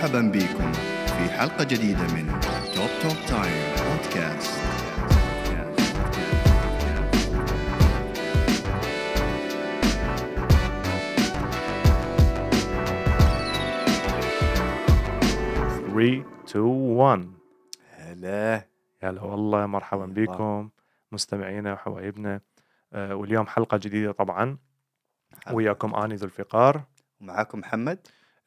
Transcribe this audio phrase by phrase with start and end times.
[0.00, 0.72] مرحبا بكم
[1.06, 2.26] في حلقة جديدة من
[2.74, 4.60] توب توب تايم بودكاست.
[15.88, 17.26] Three, two, one.
[17.90, 18.66] هلا.
[19.02, 20.06] هلا والله مرحبا.
[20.06, 20.70] بكم.
[21.12, 22.40] مستمعينا وحبايبنا.
[22.92, 24.58] آه، واليوم حلقة جديدة طبعا.
[25.52, 26.82] وياكم آني ذو الفقار.
[27.20, 27.98] ومعاكم محمد.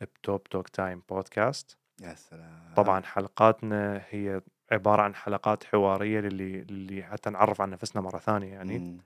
[0.05, 2.73] ب Top Talk Time Podcast يا سلام.
[2.75, 8.53] طبعا حلقاتنا هي عبارة عن حلقات حوارية للي اللي حتى نعرف عن نفسنا مرة ثانية
[8.53, 8.79] يعني.
[8.79, 8.97] مم.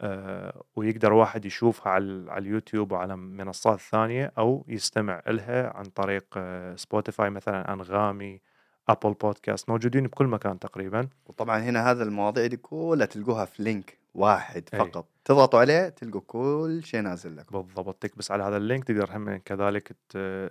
[0.00, 6.24] آه، ويقدر واحد يشوفها على على اليوتيوب وعلى المنصات الثانية أو يستمع لها عن طريق
[6.36, 8.40] آه، Spotify مثلا أنغامي
[8.88, 11.08] Apple Podcast موجودين بكل مكان تقريبا.
[11.26, 14.78] وطبعا هنا هذا المواضيع دي كلها تلقوها في link واحد أي.
[14.78, 15.06] فقط.
[15.24, 17.62] تضغطوا عليه تلقوا كل شيء نازل لكم.
[17.62, 18.02] بالضبط.
[18.02, 19.96] تكبس على هذا ال link تقدر هم كذلك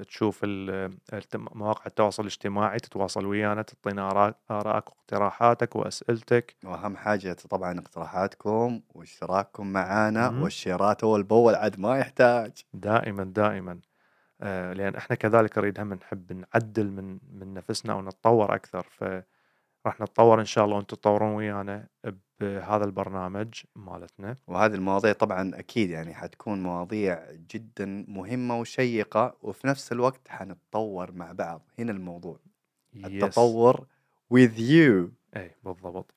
[0.07, 0.39] تشوف
[1.35, 4.09] مواقع التواصل الاجتماعي تتواصل ويانا تعطينا
[4.51, 6.55] آرائك واقتراحاتك وأسئلتك.
[6.65, 10.41] وأهم حاجة طبعا اقتراحاتكم واشتراككم معانا مم.
[10.43, 12.51] والشيرات اول باول عاد ما يحتاج.
[12.73, 13.79] دائما دائما.
[14.41, 20.39] آه، لأن إحنا كذلك نريد هم نحب نعدل من من نفسنا ونتطور أكثر فراح نتطور
[20.39, 21.87] إن شاء الله وأنتم تطورون ويانا
[22.39, 29.91] بهذا البرنامج مالتنا وهذه المواضيع طبعا أكيد يعني حتكون مواضيع جدا مهمة وشيقة وفي نفس
[29.91, 32.39] الوقت حنتطور مع بعض هنا الموضوع
[32.95, 33.05] Yes.
[33.05, 33.85] التطور
[34.33, 36.13] with you اي بالضبط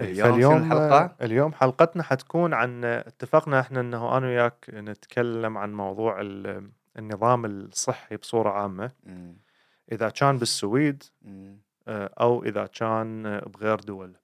[0.00, 5.74] إي، اليوم فاليوم الحلقة؟ اليوم حلقتنا حتكون عن اتفقنا إحنا إنه أنا وياك نتكلم عن
[5.74, 6.20] موضوع
[6.98, 9.36] النظام الصحي بصورة عامة مم.
[9.92, 11.02] إذا كان بالسويد.
[11.88, 14.16] آه، أو إذا كان بغير دول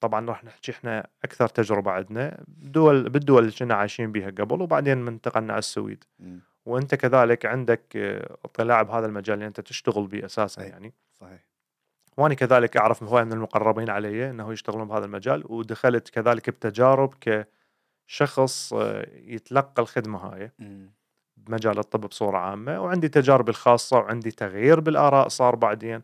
[0.00, 5.08] طبعا راح نحكي إحنا أكثر تجربة عندنا دول بالدول اللي كنا عايشين بيها قبل وبعدين
[5.08, 6.04] انتقلنا على السويد.
[6.66, 10.68] وأنت كذلك عندك آه، اطلاع بهذا المجال اللي أنت تشتغل به أساسا أي.
[10.68, 11.46] يعني صحيح
[12.16, 18.72] وأنا كذلك أعرف هواي من المقربين علي إنه يشتغلون بهذا المجال ودخلت كذلك بتجارب كشخص
[18.72, 20.90] آه، يتلقى الخدمة هاي مم.
[21.46, 26.02] بمجال الطب بصورة عامة وعندي تجاربي الخاصة وعندي تغيير بالآراء صار بعدين.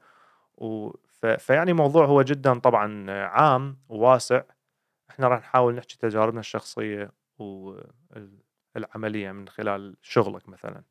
[0.59, 1.27] و ف...
[1.27, 4.43] فيعني موضوع هو جدا طبعا عام وواسع.
[5.11, 10.83] إحنا راح نحاول نحكي تجاربنا الشخصية والعملية من خلال شغلك مثلا.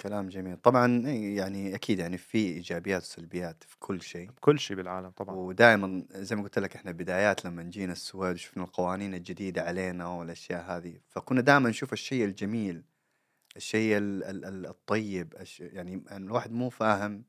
[0.00, 0.56] كلام جميل.
[0.56, 4.30] طبعا يعني أكيد يعني في إيجابيات وسلبيات في كل شيء.
[4.30, 5.34] بكل شيء بالعالم طبعا.
[5.34, 10.64] ودائما زي ما قلت لك إحنا بدايات لما جينا السويد وشفنا القوانين الجديدة علينا والأشياء
[10.76, 11.00] هذه.
[11.08, 12.82] فكنا دائما نشوف الشيء الجميل
[13.58, 17.24] الشيء ال- ال- ال- الطيب الش- يعني الواحد مو فاهم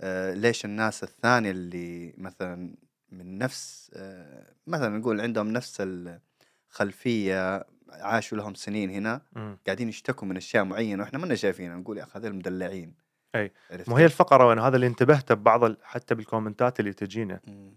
[0.00, 2.74] آه، ليش الناس الثانية اللي مثلا
[3.10, 5.82] من نفس آه، مثلا نقول عندهم نفس
[6.70, 9.58] الخلفية عاشوا لهم سنين هنا مم.
[9.66, 12.94] قاعدين يشتكوا من أشياء معينة وإحنا ما شايفينها نقول يا أخي هذول مدلعين
[13.34, 13.52] أي.
[13.70, 17.74] عرفت مو هي؟ الفقرة وين هذا اللي انتبهت ببعض ال- حتى بالكومنتات اللي تجينا مم.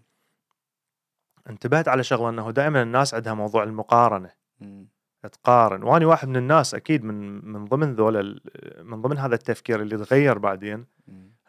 [1.50, 4.88] انتبهت على شغلة إنه دائما الناس عندها موضوع المقارنة مم.
[5.28, 8.40] تقارن وأنا واحد من الناس أكيد من من ضمن ذول ال-
[8.84, 10.86] من ضمن هذا التفكير اللي تغير بعدين.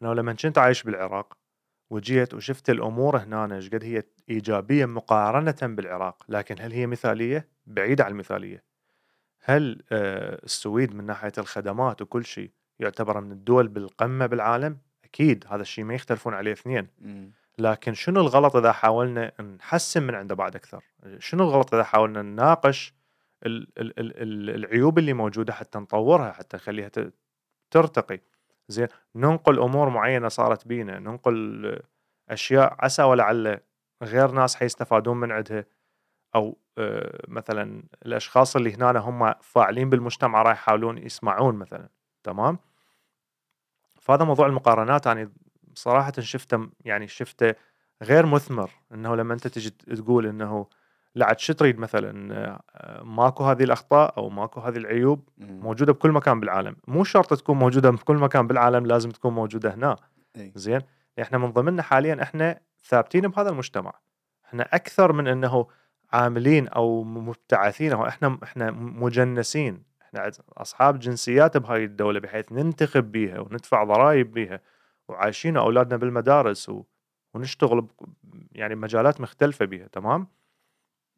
[0.01, 1.37] أنه لما كنت عايش بالعراق
[1.89, 8.03] وجيت وشفت الأمور هنا إيش قد هي إيجابية مقارنة بالعراق لكن هل هي مثالية بعيده
[8.05, 8.63] عن المثالية
[9.43, 15.61] هل آه، السويد من ناحية الخدمات وكل شيء يعتبر من الدول بالقمة بالعالم أكيد هذا
[15.61, 16.87] الشيء ما يختلفون عليه اثنين.
[17.59, 20.83] لكن شنو الغلط إذا حاولنا نحسن من عنده بعد أكثر؟
[21.19, 22.93] شنو الغلط إذا حاولنا نناقش
[23.45, 26.91] العيوب اللي موجودة حتى نطورها حتى نخليها
[27.71, 28.19] ترتقي.
[28.67, 31.81] زين ننقل أمور معينة صارت بينا ننقل
[32.29, 33.59] أشياء عسى ولعل
[34.03, 35.65] غير ناس حيستفادون من عندها
[36.35, 41.89] أو آه، مثلا الأشخاص اللي هنا هم فاعلين بالمجتمع راح يحاولون يسمعون مثلا.
[42.23, 42.59] تمام؟
[44.01, 45.33] فهذا موضوع المقارنات يعني
[45.73, 47.55] صراحة شفته يعني شفته
[48.03, 50.67] غير مثمر إنه لما أنت تجي تقول إنه
[51.17, 52.33] لا عاد شو تريد مثلا
[52.75, 55.29] آه، ماكو هذه الأخطاء أو ماكو هذه العيوب.
[55.37, 56.75] موجودة بكل مكان بالعالم.
[56.87, 59.95] مو شرط تكون موجودة بكل مكان بالعالم لازم تكون موجودة هنا.
[60.55, 60.81] زين؟
[61.21, 63.93] إحنا من ضمننا حاليا إحنا ثابتين بهذا المجتمع.
[64.45, 65.67] إحنا أكثر من إنه
[66.13, 69.83] عاملين أو مبتعثين أو إحنا إحنا مجنسين.
[70.01, 74.59] إحنا أصحاب جنسيات بهاي الدولة بحيث ننتخب بيها وندفع ضرائب بيها
[75.07, 76.83] وعايشين أولادنا بالمدارس و...
[77.33, 77.89] ونشتغل ب...
[78.51, 80.27] يعني بمجالات مختلفة بيها تمام؟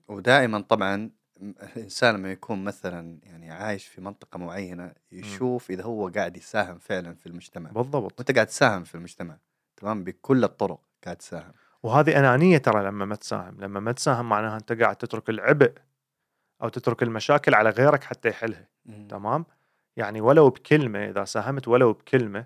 [0.10, 0.96] ودائما طبعا
[1.40, 6.78] م- الإنسان لما يكون مثلا يعني عايش في منطقة معينة يشوف إذا هو قاعد يساهم
[6.80, 7.70] فعلا في المجتمع.
[7.72, 8.20] بالضبط.
[8.20, 9.38] وأنت قاعد تساهم في المجتمع
[9.78, 11.52] تمام؟ بكل الطرق قاعد تساهم.
[11.84, 13.62] وهذه أنانية ترى لما ما تساهم.
[13.62, 15.74] لما ما تساهم معناها أنت قاعد تترك العبء
[16.64, 19.08] أو تترك المشاكل على غيرك حتى يحلها مم.
[19.08, 19.46] تمام؟
[19.98, 22.46] يعني ولو بكلمة إذا ساهمت ولو بكلمة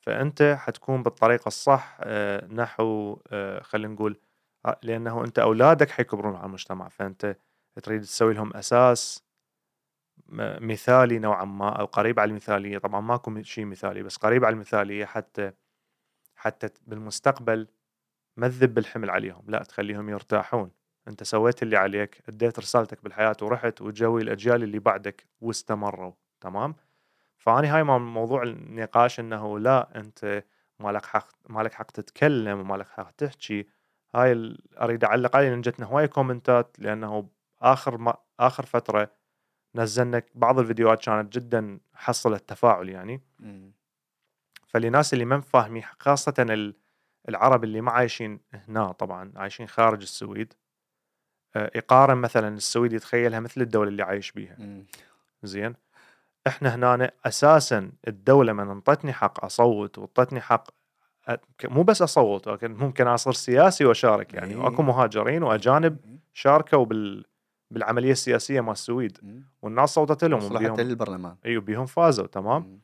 [0.00, 4.20] فأنت حتكون بالطريقة الصح آه، نحو آه، خلينا نقول
[4.82, 7.36] لأنه أنت أولادك حيكبرون على المجتمع فأنت
[7.82, 9.24] تريد تسوي لهم أساس
[10.60, 12.78] مثالي نوعا ما أو قريب على المثالية.
[12.78, 15.52] طبعا ماكو شيء مثالي بس قريب على المثالية حتى
[16.36, 17.68] حتى بالمستقبل
[18.36, 20.70] ما تذب الحمل عليهم لا تخليهم يرتاحون.
[21.08, 26.12] أنت سويت اللي عليك أديت رسالتك بالحياة ورحت وتجوي الأجيال اللي بعدك واستمروا.
[26.40, 26.74] تمام؟
[27.38, 30.44] فاني هاي مو- موضوع النقاش إنه لا أنت
[30.78, 33.66] مالك حق مالك حق تتكلم ومالك حق تحكي.
[34.14, 37.28] هاي ال- أريد أعلق عليه لأن جتنا هواي كومنتات لأنه
[37.62, 39.10] آخر ما آخر فترة
[39.74, 43.72] نزلنا بعض الفيديوهات كانت جدا حصلت تفاعل يعني مم.
[44.66, 46.74] فلناس اللي ما فاهمين خاصة ال-
[47.28, 50.52] العرب اللي ما عايشين هنا طبعا عايشين خارج السويد
[51.56, 54.56] آه، يقارن مثلا السويد يتخيلها مثل الدولة اللي عايش بيها.
[55.42, 55.74] زين
[56.46, 60.68] إحنا هنا أساسا الدولة من انطتني حق أصوت وانطتني حق
[61.64, 64.54] مو بس أصوت ولكن ممكن اصير سياسي وأشارك يعني.
[64.54, 64.60] إيه.
[64.60, 65.96] وأكو مهاجرين وأجانب
[66.32, 67.24] شاركوا بال
[67.70, 69.44] بالعملية السياسية مال السويد.
[69.62, 71.36] والناس صوتت لهم وبيهم للبرلمان.
[71.46, 72.80] إيوه بيهم فازوا تمام؟ مم.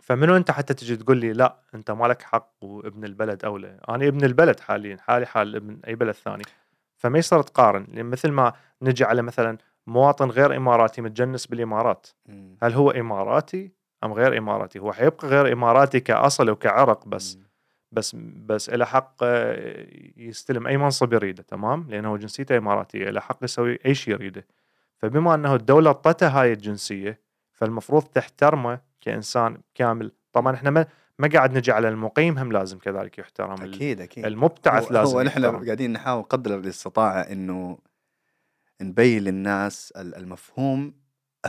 [0.00, 4.24] فمنو أنت حتى تجي تقول لي لا أنت مالك حق وابن البلد اولى أنا ابن
[4.24, 6.42] البلد حاليا حالي حال ابن أي بلد ثاني.
[6.96, 7.86] فما يصير تقارن.
[7.92, 8.52] لأن مثل ما
[8.82, 12.06] نجي على مثلا مواطن غير إماراتي متجنس بالإمارات.
[12.26, 12.56] مم.
[12.62, 13.72] هل هو إماراتي
[14.06, 17.38] أم غير إماراتي؟ هو حيبقى غير إماراتي كأصل وكعرق بس.
[17.92, 18.16] بس
[18.46, 19.86] بس له حق آه،
[20.16, 24.46] يستلم أي منصب يريده تمام؟ لأنه جنسيته إماراتية له حق يسوي أي شيء يريده.
[24.96, 27.20] فبما أنه الدولة أعطته هاي الجنسية
[27.52, 30.12] فالمفروض تحترمه كإنسان كامل.
[30.32, 30.86] طبعا إحنا ما
[31.18, 34.26] ما قاعد نجي على المقيم هم لازم كذلك يحترم أكيد أكيد.
[34.26, 35.64] المبتعث هو, لازم هو نحن.
[35.64, 37.78] قاعدين نحاول قدر الاستطاعة إنه
[38.80, 40.94] نبين للناس ال- المفهوم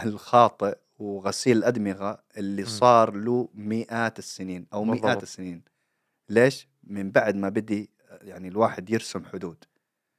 [0.03, 2.65] الخاطئ وغسيل الأدمغة اللي م.
[2.65, 5.21] صار له مئات السنين أو مئات بالضبط.
[5.21, 5.61] السنين
[6.29, 7.89] ليش؟ من بعد ما بدي
[8.21, 9.63] يعني الواحد يرسم حدود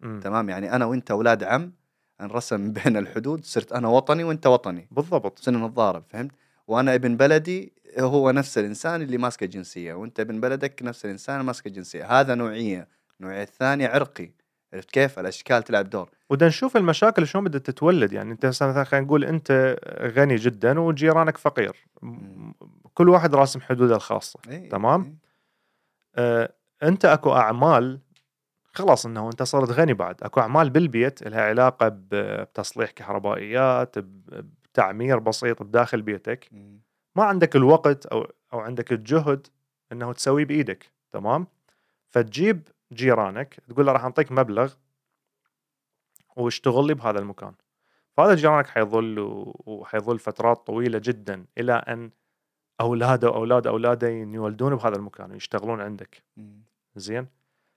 [0.01, 0.21] مم.
[0.21, 1.73] تمام يعني أنا وأنت أولاد عم
[2.21, 6.31] انرسم بين الحدود صرت أنا وطني وأنت وطني بالضبط صرنا نتضارب فهمت؟
[6.67, 11.71] وأنا ابن بلدي هو نفس الإنسان اللي ماسكة جنسية وأنت ابن بلدك نفس الإنسان ماسكة
[11.71, 12.89] جنسية هذا نوعية
[13.21, 14.31] النوعية الثانية عرقي
[14.75, 18.13] عرفت كيف؟ الأشكال تلعب دور ودا نشوف المشاكل شلون بدها تتولد.
[18.13, 21.77] يعني أنت مثلا خلينا نقول أنت غني جدا وجيرانك فقير.
[22.95, 24.41] كل واحد راسم حدوده الخاصة.
[24.49, 25.03] إيه تمام.
[25.03, 25.15] إيه.
[26.17, 26.53] آه،
[26.83, 28.01] أنت أكو أعمال
[28.65, 30.23] خلاص إنه أنت صرت غني بعد.
[30.23, 36.49] أكو أعمال بالبيت لها علاقة بتصليح كهربائيات بتعمير بسيط بداخل بيتك.
[36.53, 36.81] مم.
[37.17, 39.47] ما عندك الوقت أو أو عندك الجهد
[39.93, 40.93] إنه تسويه بإيدك.
[41.13, 41.47] تمام؟
[42.09, 44.73] فتجيب جيرانك تقول له راح أعطيك مبلغ
[46.39, 47.53] واشتغل لي بهذا المكان
[48.17, 49.15] فهذا جيرانك حيظل
[49.67, 52.11] وحيظل فترات طويلة جدا إلى أن
[52.81, 56.23] اولاده وأولاد اولاده يولدون بهذا المكان ويشتغلون عندك.
[56.97, 57.27] زين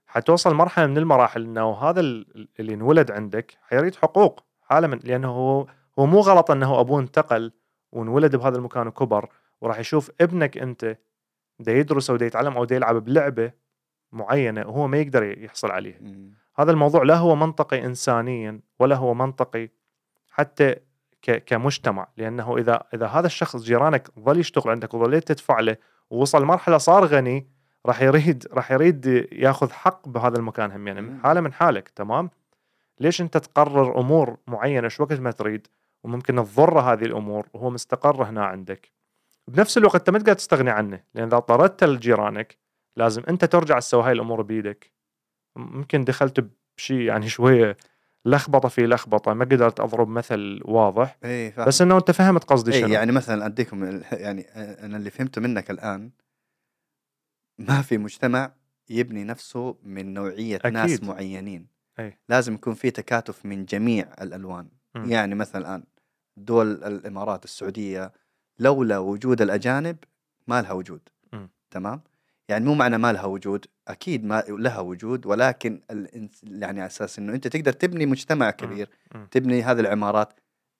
[0.07, 5.27] حتوصل مرحلة من المراحل إنه هذا ال- اللي انولد عندك حيريد حقوق حاله من لأنه
[5.31, 5.67] هو
[5.99, 7.51] هو مو غلط إنه أبوه انتقل
[7.91, 9.29] وانولد بهذا المكان وكبر
[9.61, 10.97] وراح يشوف ابنك أنت
[11.59, 13.51] دا يدرس أو دا يتعلم أو دا يلعب بلعبة
[14.11, 15.97] معينة وهو ما يقدر يحصل عليها.
[16.61, 19.69] هذا الموضوع لا هو منطقي انسانيا ولا هو منطقي
[20.31, 20.75] حتى
[21.21, 25.77] كمجتمع لأنه إذا إذا هذا الشخص جيرانك ظل يشتغل عندك وظليت تدفع له
[26.09, 27.47] ووصل مرحلة صار غني
[27.86, 31.19] راح يريد راح يريد يأخذ حق بهذا المكان هم يعني.
[31.24, 32.29] حالة من حالك تمام؟
[33.00, 35.67] ليش أنت تقرر أمور معينة شو وقت ما تريد
[36.03, 38.91] وممكن تضر هذه الأمور وهو مستقر هنا عندك؟
[39.47, 42.57] بنفس الوقت أنت ما تقدر تستغني عنه لأن إذا طردت لجيرانك
[42.95, 44.91] لازم أنت ترجع تسوي هاي الأمور بيدك.
[45.55, 47.77] ممكن دخلت بشيء يعني شوية
[48.25, 51.67] لخبطة في لخبطة ما قدرت أضرب مثل واضح إيه فاهم.
[51.67, 54.41] بس إنه أنت فهمت قصدي إيه شنو يعني مثلا أديكم يعني
[54.86, 56.12] أنا اللي فهمته منك الآن
[57.60, 58.51] ما في مجتمع
[58.89, 60.74] يبني نفسه من نوعية أكيد.
[60.74, 61.03] ناس.
[61.03, 61.67] معينين
[62.00, 62.17] أي.
[62.29, 65.05] لازم يكون في تكاتف من جميع الألوان مم.
[65.05, 65.84] يعني مثلا الان
[66.38, 68.13] دول الإمارات السعودية
[68.60, 69.98] لولا وجود الأجانب
[70.48, 71.01] ما لها وجود
[71.34, 71.50] مم.
[71.72, 72.01] تمام
[72.51, 75.81] يعني مو معنى ما لها وجود أكيد ما لها وجود ولكن
[76.43, 78.89] يعني على أساس إنه أنت تقدر تبني مجتمع كبير.
[79.31, 80.34] تبني هذه العمارات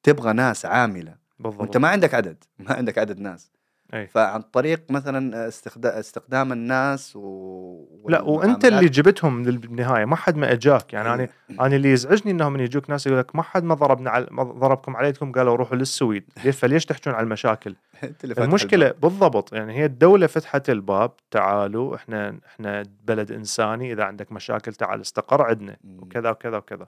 [0.04, 1.16] تبغى ناس عاملة.
[1.40, 1.62] بالضبط.
[1.62, 3.52] وانت ما عندك عدد ما عندك عدد ناس.
[3.94, 4.08] أي.
[4.08, 8.10] فعن طريق مثلا استخدام استخدام الناس و...
[8.10, 10.94] لا وأنت اللي جبتهم بالنهاية ما حد ما إجاك.
[10.94, 11.28] يعني أنا
[11.60, 14.44] أنا اللي يزعجني إنهم من يجوك ناس يقول لك ما حد ما ضربنا على ما
[14.44, 16.24] ضربكم عليكم قالوا روحوا للسويد.
[16.46, 17.76] ليش؟ فليش تحجون على المشاكل؟
[18.24, 24.74] المشكلة بالضبط يعني هي الدولة فتحت الباب تعالوا إحنا إحنا بلد إنساني إذا عندك مشاكل
[24.74, 25.78] تعال استقر عندنا.
[26.00, 26.88] وكذا وكذا وكذا.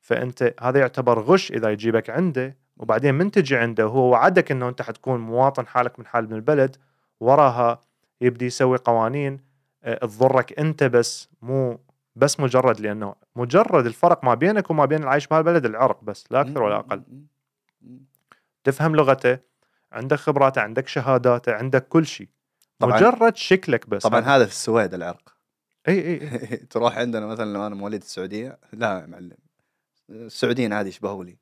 [0.00, 4.82] فأنت هذا يعتبر غش إذا يجيبك عنده وبعدين من تجي عنده وهو وعدك إنه أنت
[4.82, 6.76] حتكون مواطن حالك من حال من البلد
[7.20, 7.80] وراها
[8.20, 9.40] يبدي يسوي قوانين
[9.84, 11.80] آه، تضرك أنت بس مو
[12.16, 16.62] بس مجرد لأنه مجرد الفرق ما بينك وما بين العايش بهالبلد العرق بس لا أكثر
[16.62, 17.02] ولا أقل.
[18.64, 19.38] تفهم لغته
[19.92, 22.28] عندك خبراته عندك شهاداته عندك كل شيء.
[22.80, 24.02] مجرد شكلك بس.
[24.02, 25.36] طبعا هذا في السويد العرق.
[25.88, 26.18] إي إي
[26.70, 29.36] تروح عندنا مثلا لو أنا مواليد السعودية لا يا معلم.
[30.10, 31.41] السعوديين عادي يشبهوا لي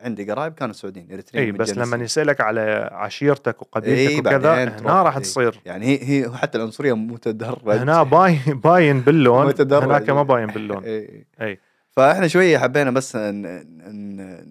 [0.00, 1.70] عندي قرايب كانوا سعوديين اريتريين إي بس.
[1.78, 5.18] لما يسألك على عشيرتك وقبيلتك إي، وكذا هنا راح.
[5.18, 9.84] تصير يعني هي هي حتى العنصرية متدرج هنا باين باين باللون متدرج.
[9.84, 11.24] هناك ما باين باللون إي.
[11.40, 11.58] إي
[11.90, 13.16] فإحنا شوية حبينا بس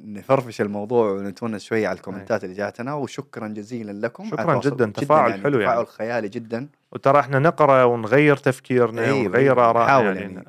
[0.06, 4.60] نفرفش الموضوع ونتونس شوية على الكومنتات اللي جاتنا وشكرا جزيلا لكم شكراً.
[4.60, 5.86] جداً، تفاعل حلو تفاعل يعني.
[5.86, 10.44] خيالي جدا وترى إحنا نقرأ ونغير تفكيرنا إيه، ونغير ارائنا يعني, يعني مو-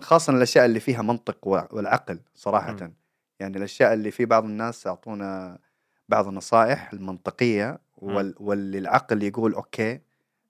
[0.00, 1.36] خاصة الأشياء اللي فيها منطق
[1.72, 2.92] والعقل صراحة مم.
[3.40, 5.58] يعني الأشياء اللي في بعض الناس يعطونا
[6.08, 8.34] بعض النصائح المنطقية وال...
[8.40, 9.92] واللي العقل يقول أوكي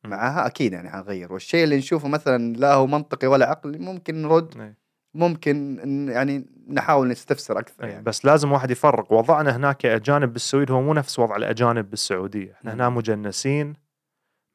[0.04, 0.10] مم.
[0.10, 4.74] معاها أكيد يعني حنغير والشيء اللي نشوفه مثلا لا هو منطقي ولا عقلي ممكن نرد.
[5.14, 5.78] ممكن
[6.12, 10.94] يعني نحاول نستفسر إيه، يعني بس لازم واحد يفرق وضعنا هناك كاجانب بالسويد هو مو
[10.94, 12.96] نفس وضع الأجانب بالسعودية إحنا هنا مم.
[12.96, 13.74] مجنسين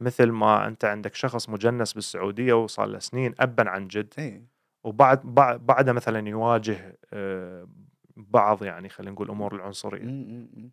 [0.01, 4.47] مثل ما أنت عندك شخص مجنس بالسعودية وصار له سنين ابا عن جد إيه.
[4.83, 7.67] وبعد بعد بعده مثلا يواجه آه،
[8.15, 10.01] بعض يعني خلينا نقول امور العنصرية.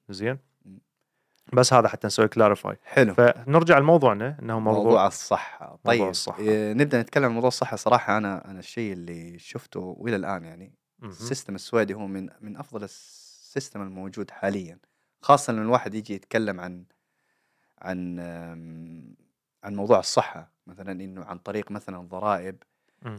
[0.08, 0.38] زين.
[1.52, 5.06] بس هذا حتى نسوي clarify حلو فنرجع لموضوعنا إنه موضوع, موضوع
[5.66, 6.38] موضوع طيب الصحة.
[6.38, 10.74] إيه، نبدأ نتكلم عن موضوع الصحة صراحة أنا أنا الشيء اللي شفته وإلى الآن يعني.
[11.02, 14.78] ال system السويدي هو من من أفضل ال system الموجود حاليا
[15.20, 16.84] خاصة لما الواحد يجي يتكلم عن
[17.78, 18.20] عن
[19.64, 22.62] عن موضوع الصحة مثلا إنه عن طريق مثلا ضرائب.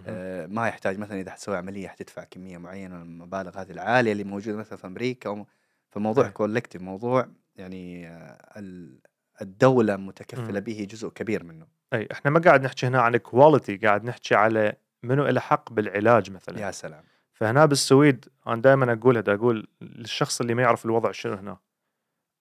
[0.07, 4.23] آه، ما يحتاج مثلا إذا حتسوي عملية حتدفع كمية معينة من المبالغ هذه العالية اللي
[4.23, 5.45] موجودة مثلا في أمريكا أو
[5.89, 6.31] فالموضوع أي.
[6.31, 8.99] collective موضوع يعني آه، ال-
[9.41, 10.59] الدولة متكفلة.
[10.59, 14.73] به جزء كبير منه أي إحنا ما قاعد نحكي هنا عن quality قاعد نحكي على
[15.03, 20.41] منو له حق بالعلاج مثلا يا سلام فهنا بالسويد أنا دائما اقولها دا أقول للشخص
[20.41, 21.57] اللي ما يعرف الوضع شنو هنا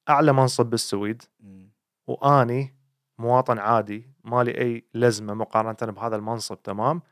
[0.08, 1.22] أعلى منصب بالسويد.
[2.06, 2.74] وأني
[3.18, 7.02] مواطن عادي مالي أي لزمة مقارنة بهذا المنصب تمام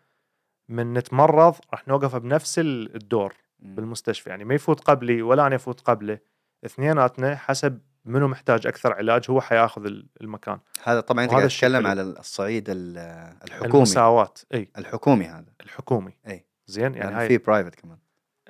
[0.70, 3.34] من نتمرض راح نوقف بنفس ال- الدور.
[3.58, 4.30] بالمستشفى.
[4.30, 6.18] يعني ما يفوت قبلي ولا أنا افوت قبله.
[6.64, 10.58] اثنيناتنا حسب منو محتاج أكثر علاج هو حياخذ ال- المكان.
[10.84, 11.86] هذا طبعا أنت قاعد تتكلم.
[11.86, 12.98] على الصعيد ال-
[13.44, 13.74] الحكومي.
[13.74, 14.68] المساواة إي.
[14.78, 15.52] الحكومي هذا.
[15.60, 16.12] الحكومي.
[16.26, 16.44] إي.
[16.66, 17.98] زين يعني يعني في private كمان.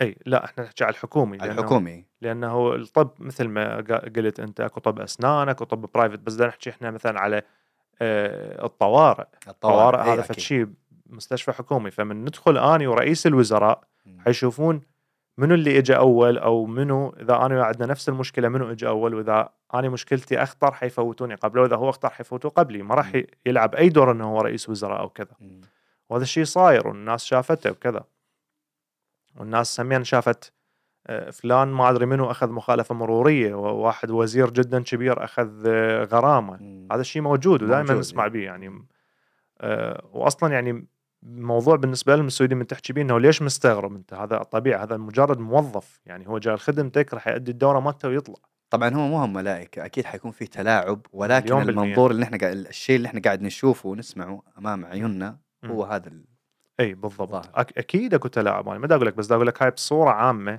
[0.02, 3.76] إي لا إحنا نحكي على الحكومي على لأنه- الحكومي لأنه الطب مثل ما
[4.16, 7.42] قلت أنت أكو طب اسنان أكو طب private بس بدنا نحكي إحنا مثلا على
[8.02, 9.26] آه، الطوارئ.
[9.48, 10.22] الطوارئ إيه هذا.
[10.22, 10.66] فد شيء
[11.10, 13.84] مستشفى حكومي فمن ندخل آني ورئيس الوزراء.
[14.18, 14.80] حيشوفون
[15.38, 19.48] منو اللي اجى أول أو منو إذا انا عندنا نفس المشكلة منو اجى أول وإذا
[19.74, 24.12] أنا مشكلتي أخطر حيفوتوني قبله وإذا هو أخطر حيفوتوه قبلي ما راح يلعب أي دور
[24.12, 25.36] إنه هو رئيس وزراء أو كذا.
[26.10, 28.04] وهذا الشيء صاير والناس شافته وكذا
[29.36, 30.52] والناس سمين شافت
[31.06, 36.56] آه، فلان ما أدري منو أخذ مخالفة مرورية وواحد وزير جدا كبير أخذ آه، غرامة
[36.60, 36.88] مم.
[36.92, 38.30] هذا الشيء موجود ودائما نسمع إيه.
[38.30, 38.86] به يعني
[39.60, 40.86] آه، واصلا يعني
[41.22, 46.00] موضوع بالنسبة لهم من تحكي بيه إنه ليش مستغرب أنت؟ هذا طبيعي هذا مجرد موظف.
[46.06, 48.36] يعني هو جاي خدمتك راح يؤدي الدورة مالته ويطلع.
[48.70, 51.60] طبعا هو مو هم ملائكة أكيد حيكون في تلاعب ولكن.
[51.60, 55.36] المنظور اللي إحنا قاعد الشيء اللي إحنا قاعد نشوفه ونسمعه أمام عيوننا.
[55.64, 56.24] هو هذا ال...
[56.80, 57.30] إي بالضبط.
[57.30, 57.44] ظاهر.
[57.44, 58.68] أك- أكيد أكو تلاعب.
[58.68, 60.58] أنا ما دا أقول لك بس دا أقول لك هاي بصورة عامة.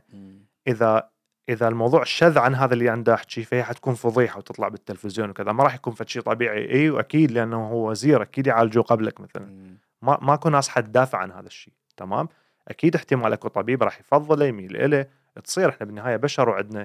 [0.68, 1.10] اذا
[1.50, 5.52] إذا الموضوع شذ عن هذا اللي أنا أحكي فهي حتكون فضيحة وتطلع بالتلفزيون وكذا.
[5.52, 6.72] ما راح يكون فد شيء طبيعي.
[6.72, 9.46] إي واكيد لأنه هو وزير أكيد يعالجوه قبلك مثلا.
[9.46, 9.78] مم.
[10.02, 12.28] ما ماكو ناس حتدافع عن هذا الشيء تمام
[12.68, 15.10] أكيد احتمال اكو طبيب راح يفضله يميل اليه
[15.44, 16.82] تصير إحنا بالنهاية بشر وعندنا.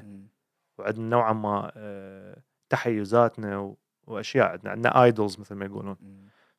[0.79, 2.37] وعندنا نوعا ما آه،
[2.69, 3.75] تحيزاتنا
[4.07, 5.97] وأشياء عندنا عندنا ايدولز مثل ما يقولون.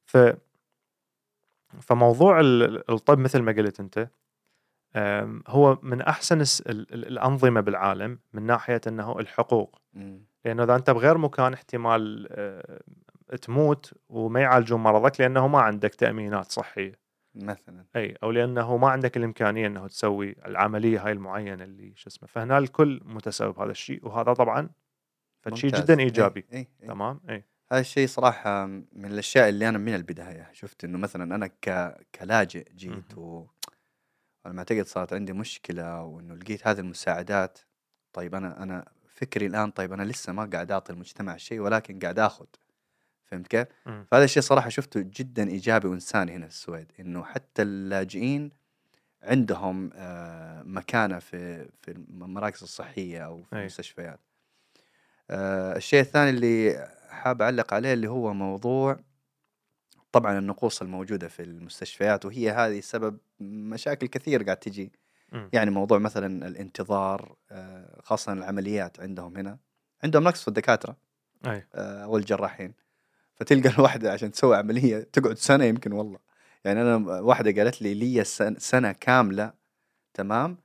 [0.06, 0.18] ف
[1.82, 4.10] فموضوع ال- الطب مثل ما قلت أنت
[5.48, 9.82] هو من أحسن الأنظمة بالعالم من ناحية إنه الحقوق.
[10.46, 12.82] لأنه إذا أنت بغير مكان احتمال آه،
[13.42, 17.08] تموت وما يعالجون مرضك لأنه ما عندك تأمينات صحية.
[17.36, 17.86] مثلا.
[17.96, 22.58] أي أو لأنه ما عندك الإمكانية إنه تسوي العملية هاي المعينة اللي شو اسمه فهنا
[22.58, 24.70] الكل متساوي بهذا الشيء وهذا طبعا
[25.42, 25.72] فشيء.
[25.72, 26.46] جدا إيجابي.
[26.54, 26.88] إيه، إيه.
[26.88, 27.44] تمام؟ إي.
[27.72, 31.98] هذا الشيء صراحة من الأشياء اللي أنا من البداية شفت إنه مثلا أنا ك...
[32.16, 33.46] كلاجئ جيت و
[34.46, 37.60] لما أعتقد صارت عندي مشكلة وإنه لقيت هذه المساعدات
[38.14, 42.20] طيب أنا أنا فكري الآن طيب أنا لسه ما قاعد أعطي المجتمع شيء ولكن قاعد
[42.20, 42.46] آخذ.
[43.28, 48.52] فهمت كيف؟ فهذا الشيء صراحة شفته جدا إيجابي وإنساني هنا في السويد إنه حتى اللاجئين
[49.24, 53.60] عندهم آه، مكانة في في المراكز الصحية أو في أي.
[53.60, 54.20] المستشفيات
[55.30, 59.00] آه، الشيء الثاني اللي حاب أعلق عليه اللي هو موضوع
[60.12, 64.92] طبعا النقوص الموجودة في المستشفيات وهي هذه سبب مشاكل كثير قاعد تجي
[65.32, 65.50] مم.
[65.54, 69.58] يعني موضوع مثلا الانتظار آه، خاصة العمليات عندهم هنا
[70.04, 70.98] عندهم نقص في الدكاترة
[71.48, 72.74] أي آه، والجراحين
[73.40, 76.20] فتلقى الواحدة عشان تسوي عملية تقعد سنة يمكن والله
[76.66, 79.54] يعني أنا واحدة قالت لي لي سن- سنة كاملة
[80.14, 80.58] تمام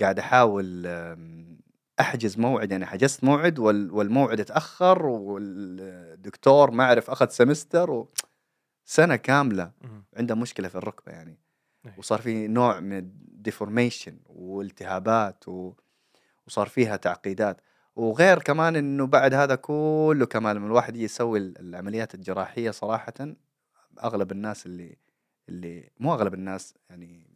[0.00, 0.86] قاعد أحاول
[2.00, 8.08] أحجز موعد يعني حجزت موعد وال- والموعد اتأخر والدكتور ما أعرف أخذ سمستر و...
[8.84, 10.04] سنة كاملة مم.
[10.16, 11.38] عنده مشكلة في الركبة يعني
[11.86, 11.94] إيه.
[11.98, 15.72] وصار في نوع من الديفورميشن والتهابات و...
[16.46, 17.60] وصار فيها تعقيدات
[17.96, 23.14] وغير كمان إنه بعد هذا كله كمان لما الواحد يسوي ال- العمليات الجراحية صراحة
[24.04, 24.96] أغلب الناس اللي
[25.48, 27.26] اللي مو أغلب الناس يعني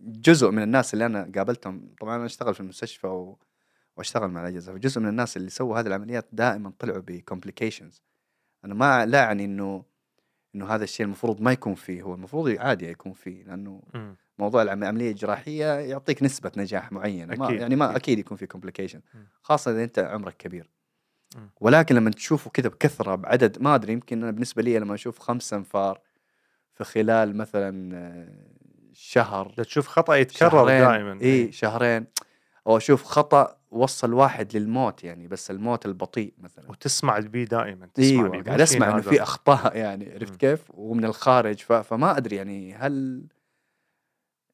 [0.00, 3.38] جزء من الناس اللي أنا قابلتهم طبعا أنا أشتغل في المستشفى و...
[3.96, 8.02] وأشتغل مع الأجهزة فجزء من الناس اللي سووا هذه العمليات دائما طلعوا ب complications
[8.64, 9.84] أنا ما لا يعني إنه
[10.54, 14.16] إنه هذا الشيء المفروض ما يكون فيه هو المفروض عادي يكون فيه لأنه مم.
[14.38, 17.96] موضوع العم- العملية الجراحيه يعطيك نسبة نجاح معينة ما أكيد، يعني ما أكيد.
[17.96, 19.00] أكيد يكون في complication.
[19.42, 20.70] خاصة إذا أنت عمرك كبير.
[21.60, 25.56] ولكن لما تشوفه كذا بكثرة بعدد ما أدري يمكن أنا بالنسبة لي لما أشوف خمسة
[25.56, 26.00] أنفار
[26.74, 28.28] في خلال مثلا
[28.92, 32.06] شهر تشوف خطأ يتكرر دائما إي شهرين
[32.66, 38.08] أو أشوف خطأ وصل واحد للموت يعني بس الموت البطيء مثلا وتسمع بيه دائما تسمع
[38.34, 39.00] أيوه قاعد أسمع إنه.
[39.00, 40.36] في أخطاء يعني عرفت.
[40.36, 41.56] كيف ومن الخارج.
[41.58, 43.24] فما أدري يعني هل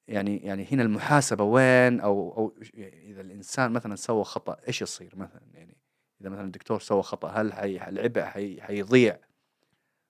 [0.09, 5.43] يعني يعني هنا المحاسبة وين؟ أو أو إذا الإنسان مثلا سوى خطأ إيش يصير مثلا؟
[5.55, 5.77] يعني
[6.21, 7.89] إذا مثلا الدكتور سوى خطأ هل حي...
[7.89, 8.61] العبء حي...
[8.61, 9.19] حيضيع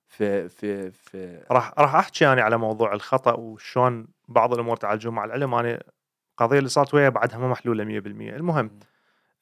[0.09, 5.25] في في في راح راح أحكي أنا على موضوع الخطأ وشلون بعض الأمور تعالجون مع
[5.25, 5.55] العلم.
[5.55, 5.83] أنا
[6.31, 8.79] القضية اللي صارت وياي بعدها ما محلولة 100% المهم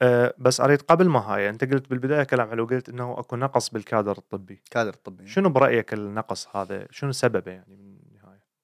[0.03, 3.71] أه بس أريد قبل ما هاي أنت قلت بالبداية كلام حلو قلت إنه أكو نقص
[3.71, 4.63] بالكادر الطبي.
[4.71, 5.27] كادر الطبي.
[5.27, 7.92] شنو برأيك النقص هذا؟ شنو سببه يعني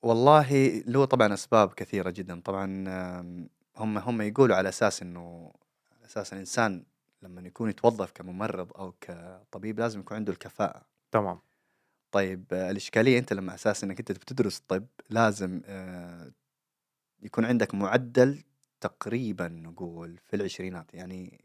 [0.02, 2.40] والله له طبعا أسباب كثيرة جدا.
[2.40, 2.66] طبعا
[3.76, 5.52] هم هم يقولوا على أساس إنه
[5.96, 6.84] على أساس الإنسان
[7.22, 10.82] لما يكون يتوظف كممرض أو كطبيب لازم يكون عنده الكفاءة.
[11.12, 11.38] تمام.
[12.12, 16.30] طيب الإشكالية أنت لما أساس إنك أنت بتدرس طب لازم آه،
[17.22, 18.38] يكون عندك معدل
[18.80, 21.40] تقريبا نقول في العشرينات يعني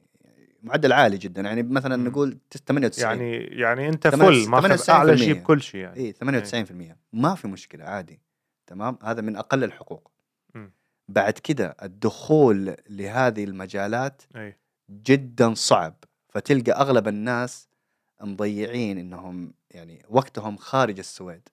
[0.64, 1.42] معدل عالي جدا.
[1.42, 1.96] يعني مثلا.
[1.96, 2.38] نقول
[2.68, 5.98] 98 يعني يعني أنت ثمانية- فل ماخذ أعلى شيء 98% بكل شيء يعني.
[6.00, 8.20] اي 98% ما في مشكلة عادي.
[8.68, 10.12] تمام؟ هذا من أقل الحقوق.
[10.56, 10.72] مم.
[11.08, 14.58] بعد كده الدخول لهذه المجالات أي.
[14.90, 15.96] جدا صعب.
[16.30, 17.68] فتلقى أغلب الناس
[18.22, 21.50] مضيعين إنهم يعني وقتهم خارج السويد.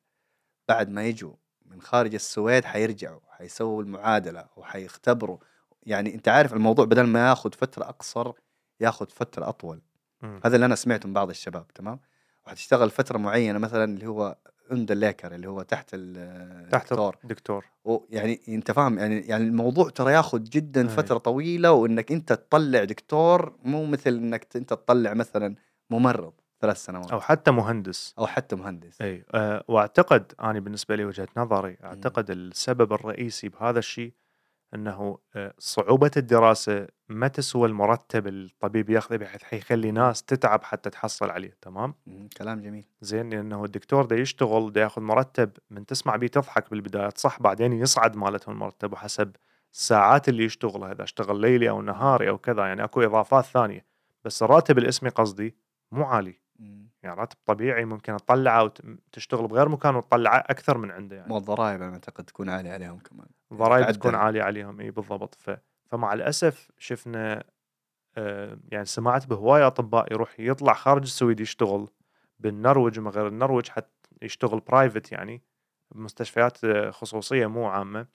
[0.68, 1.34] بعد ما يجوا
[1.66, 5.38] من خارج السويد حيرجعوا حيسووا المعادلة وحيختبروا.
[5.82, 8.32] يعني أنت عارف الموضوع بدل ما ياخذ فترة أقصر
[8.80, 9.80] ياخذ فترة أطول.
[10.22, 10.40] مم.
[10.44, 12.00] هذا اللي أنا سمعته من بعض الشباب تمام؟
[12.46, 14.36] وحتشتغل فترة معينة مثلا اللي هو
[14.70, 17.16] عند الليكر اللي هو تحت ال- تحت الدكتور.
[17.24, 17.64] الدكتور.
[17.84, 20.88] ويعني انت فاهم يعني يعني الموضوع ترى ياخذ جدا أي.
[20.88, 25.54] فترة طويلة وإنك أنت تطلع دكتور مو مثل إنك أنت تطلع مثلا
[25.90, 27.10] ممرض ثلاث سنوات.
[27.12, 28.14] أو حتى مهندس.
[28.18, 29.00] أو حتى مهندس.
[29.00, 34.12] اي أه وأعتقد أنا بالنسبة لي وجهة نظري أعتقد السبب الرئيسي بهذا الشيء
[34.74, 41.30] أنه آه، صعوبة الدراسة ما تسوى المرتب الطبيب ياخذه بحيث حيخلي ناس تتعب حتى تحصل
[41.30, 41.94] عليه تمام؟
[42.36, 42.84] كلام جميل.
[43.00, 47.72] زين لأنه الدكتور ده يشتغل ده ياخذ مرتب من تسمع بيه تضحك بالبدايه صح؟ بعدين
[47.72, 49.36] يصعد مالتهم المرتب وحسب
[49.72, 53.84] الساعات اللي يشتغلها إذا اشتغل ليلي أو نهاري أو كذا يعني أكو إضافات ثانية.
[54.24, 55.56] بس الراتب الاسمي قصدي
[55.92, 56.40] مو عالي.
[56.58, 56.89] مم.
[57.02, 61.32] يعني راتب طبيعي ممكن تطلعه وتشتغل بغير مكان وتطلعه أكثر من عنده يعني.
[61.32, 63.26] والضرائب أنا أعتقد تكون عالية عليهم كمان.
[63.52, 63.98] الضرائب تعدل.
[63.98, 65.34] تكون عالية عليهم إي بالضبط.
[65.34, 65.50] ف...
[65.86, 67.44] فمع الأسف شفنا
[68.16, 71.88] آه يعني سمعت بهوايه أطباء يروح يطلع خارج السويد يشتغل
[72.38, 75.42] بالنرويج وما غير النرويج حتى يشتغل private يعني
[75.94, 78.06] بمستشفيات آه، خصوصية مو عامة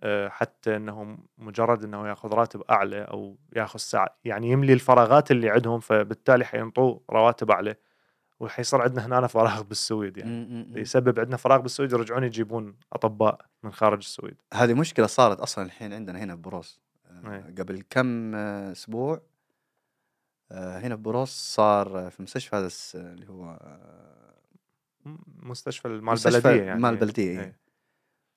[0.00, 5.50] آه، حتى إنه مجرد إنه يأخذ راتب أعلى أو يأخذ ساعة يعني يملي الفراغات اللي
[5.50, 7.74] عندهم فبالتالي حينطوه رواتب أعلى.
[8.40, 10.80] وحيصير عندنا هنا فراغ بالسويد يعني.
[10.80, 15.92] يسبب عندنا فراغ بالسويد يرجعون يجيبون أطباء من خارج السويد هذه مشكلة صارت أصلا الحين
[15.92, 17.54] عندنا هنا بـ Borås آه، أي.
[17.62, 19.20] قبل كم آه، أسبوع
[20.52, 23.58] آه، هنا بـ Borås صار في مستشفى هذا الس- اللي هو
[25.42, 27.44] مستشفى مال البلديه يعني مال البلدية، إيه.
[27.44, 27.58] إيه.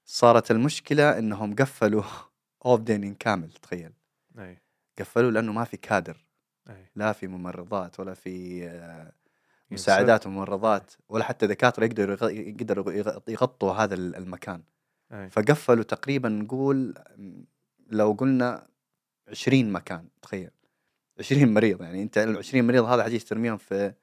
[0.05, 2.03] صارت المشكلة إنهم قفلوا
[2.65, 3.93] avdelningen كامل تخيل
[4.39, 4.61] اي
[4.99, 6.25] قفلوا لأنه ما في كادر
[6.69, 9.11] اي لا في ممرضات ولا في آه،.
[9.71, 14.63] مساعدات وممرضات ولا حتى دكاترة يقدروا يقدروا يغ- يغطوا هذا ال- المكان.
[15.11, 15.29] أي.
[15.29, 16.93] فقفلوا تقريبا نقول
[17.89, 18.67] لو قلنا
[19.29, 20.49] 20 مكان تخيل.
[21.19, 23.93] 20 مريض يعني أنت ال 20 مريض هذا حتيجي ترميهم في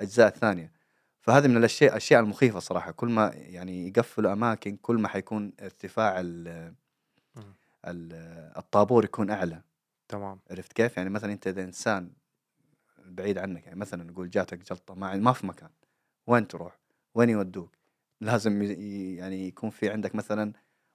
[0.00, 0.72] أجزاء ثانية.
[1.20, 2.90] فهذه من الأشياء الاشياء المخيفة صراحة.
[2.90, 6.20] كل ما يعني يقفلوا أماكن كل ما حيكون ارتفاع.
[6.20, 6.74] ال-
[8.56, 9.62] الطابور يكون أعلى.
[10.08, 10.40] تمام.
[10.50, 12.10] عرفت كيف؟ يعني مثلا أنت إذا إنسان
[13.10, 15.70] بعيد عنك يعني مثلا نقول جاتك جلطة ما ما في مكان
[16.26, 16.78] وين تروح؟
[17.14, 17.74] وين يودوك؟
[18.20, 18.62] لازم
[19.18, 20.52] يعني يكون في عندك مثلا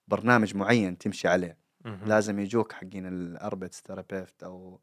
[0.07, 1.57] برنامج معين تمشي عليه.
[2.05, 4.79] لازم يجوك حقين ال arbetsterapeut أو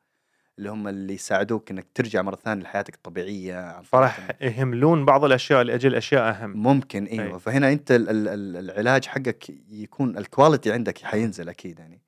[0.59, 5.95] اللي هم اللي يساعدوك إنك ترجع مرة ثانية لحياتك الطبيعية فراح يهملون بعض الأشياء لأجل
[5.95, 7.38] أشياء أهم ممكن إيوه أي.
[7.40, 12.01] فهنا أنت ال- ال- ال- العلاج حقك يكون ال quality عندك حينزل أكيد يعني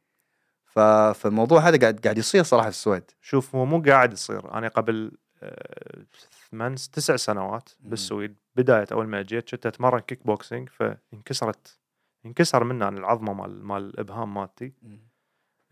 [1.15, 3.11] فالموضوع هذا قاعد قاعد يصير صراحة في السويد.
[3.21, 4.55] شوف هو مو قاعد يصير.
[4.55, 6.05] أنا قبل آه،
[6.51, 7.69] ثمان تسع سنوات.
[7.81, 11.79] بالسويد بداية أول ما جيت كنت أتمرن كيك بوكسينج فانكسرت
[12.27, 14.73] انكسر أنا العظمة مال مال الإبهام مالتي.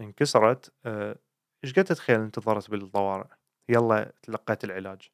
[0.00, 1.16] انكسرت آه،
[1.64, 3.26] إيش قد تتخيل انتظرت بالطوارئ
[3.68, 5.10] يلا تلقيت العلاج.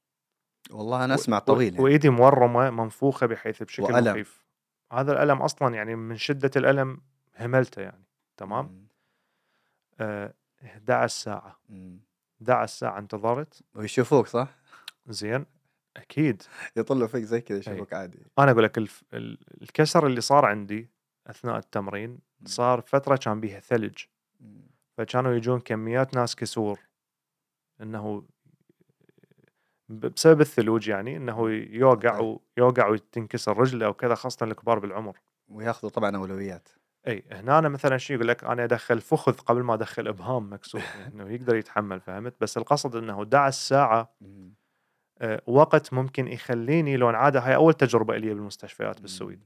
[0.71, 1.85] والله أنا أسمع طويل يعني.
[1.85, 4.13] وإيدي مورمة منفوخة بحيث بشكل وألم.
[4.13, 4.47] مخيف.
[4.93, 7.01] هذا الألم أصلا يعني من شدة الألم
[7.37, 8.05] هملته يعني.
[8.37, 8.86] تمام؟ مم.
[10.01, 11.59] آه 11 ساعة.
[11.69, 12.01] مم.
[12.43, 13.63] 11 ساعة انتظرت.
[13.75, 14.49] ويشوفوك صح؟
[15.07, 15.47] زين.
[15.97, 16.43] أكيد.
[16.77, 18.19] يطلوا فيك زي كذا يشوفوك عادي.
[18.39, 19.03] أنا أقول لك الف...
[19.15, 20.91] ال- الكسر اللي صار عندي
[21.27, 23.99] أثناء التمرين صار فترة كان بيها ثلج.
[24.97, 26.81] فكانوا يجون كميات ناس كسور.
[27.81, 28.25] إنه
[29.89, 32.37] بسبب الثلوج يعني إنه يوقع.
[32.59, 35.19] ويوقع وتنكسر رجله وكذا خاصة الكبار بالعمر.
[35.49, 36.69] وياخذوا طبعا أولويات.
[37.09, 40.81] إي هنا أنا مثلا شيء يقول لك أنا أدخل فخذ قبل ما أدخل إبهام مكسور
[41.15, 44.55] إنه يقدر يتحمل فهمت بس القصد إنه 11 ساعه مم.
[45.19, 49.45] آه، وقت ممكن يخليني لو عاده هاي أول تجربة لي بالمستشفيات بالسويد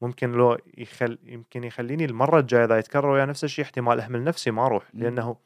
[0.00, 4.50] ممكن لو يخل يمكن يخليني المرة الجاية إذا يتكرر ويا نفس الشيء احتمال أهمل نفسي
[4.50, 4.90] ما أروح.
[4.94, 5.36] لأنه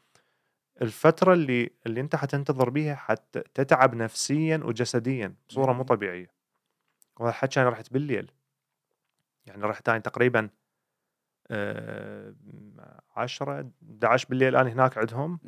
[0.82, 5.82] الفترة اللي اللي أنت حتنتظر بيها حتى تتعب نفسيا وجسديا بصورة مو.
[5.82, 6.30] طبيعية
[7.16, 8.30] وهذا الحكي أنا رحت بالليل
[9.46, 10.48] يعني رحت تقريبا
[11.50, 12.34] 10
[13.16, 15.40] 11 بالليل أنا هناك عندهم.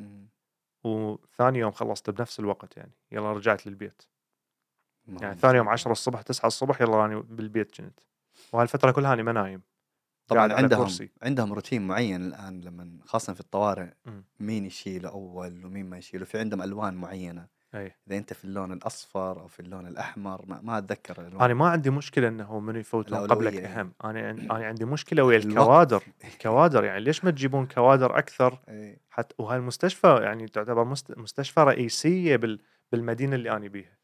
[0.85, 4.03] وثاني يوم خلصت بنفس الوقت يعني يلا رجعت للبيت
[5.21, 5.73] يعني ثاني يوم مصيبة.
[5.73, 8.01] 10 الصبح 9 الصبح يلا أنا بالبيت كنت
[8.53, 9.63] وهالفترة كلها أنا ما نايم
[10.27, 11.11] طبعا عندهم كرسي.
[11.23, 14.25] عندهم روتين معين الآن لما خاصة في الطوارئ مم.
[14.41, 17.95] مين يشيله أول ومين ما يشيله في عندهم ألوان معينة أي.
[18.09, 21.69] إذا أنت في اللون الأصفر أو في اللون الأحمر ما, ما أتذكر الالوان أنا ما
[21.69, 23.67] عندي مشكلة إنه من يفوتون قبلك يعني.
[23.81, 23.93] أهم.
[24.05, 25.57] أنا أنا عندي مشكلة ويا الوقت.
[25.59, 26.03] الكوادر.
[26.25, 29.01] الكوادر يعني ليش ما تجيبون كوادر أكثر؟ إيه.
[29.11, 32.61] حتى وهالمستشفى يعني تعتبر مست- مستشفى رئيسية بال
[32.93, 33.99] بالمدينة اللي أنا بيها.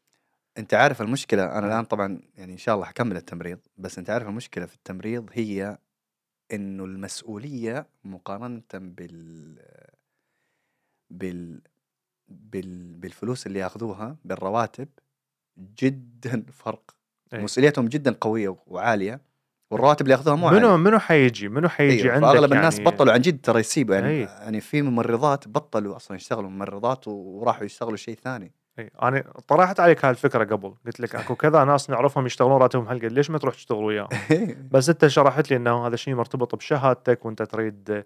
[0.57, 4.27] أنت عارف المشكلة أنا الآن طبعا يعني إن شاء الله حكمل التمريض بس أنت عارف
[4.27, 5.77] المشكلة في التمريض هي
[6.53, 9.59] إنه المسؤولية مقارنة بال
[11.09, 11.61] بال
[12.27, 14.87] بال بالفلوس اللي ياخذوها بالرواتب
[15.77, 16.95] جدا فرق.
[17.33, 17.43] إيه.
[17.43, 19.21] مسؤوليتهم جدا قوية وعالية
[19.71, 20.75] والرواتب اللي ياخذوها مو منو عالية.
[20.75, 23.13] منو حيجي؟ منو حيجي أيوة عندك الناس يعني؟ بطلوا.
[23.13, 24.21] عن جد ترى يسيبوا يعني أي.
[24.21, 28.51] يعني في ممرضات بطلوا أصلا يشتغلوا ممرضات وراحوا يشتغلوا شيء ثاني.
[28.79, 30.73] اي أنا طرحت عليك هالفكرة قبل.
[30.85, 33.11] قلت لك أكو كذا ناس نعرفهم يشتغلون راتبهم هالقد.
[33.11, 34.09] ليش ما تروح تشتغل وياهم؟
[34.71, 38.03] بس أنت شرحت لي إنه هذا شيء مرتبط بشهادتك وأنت تريد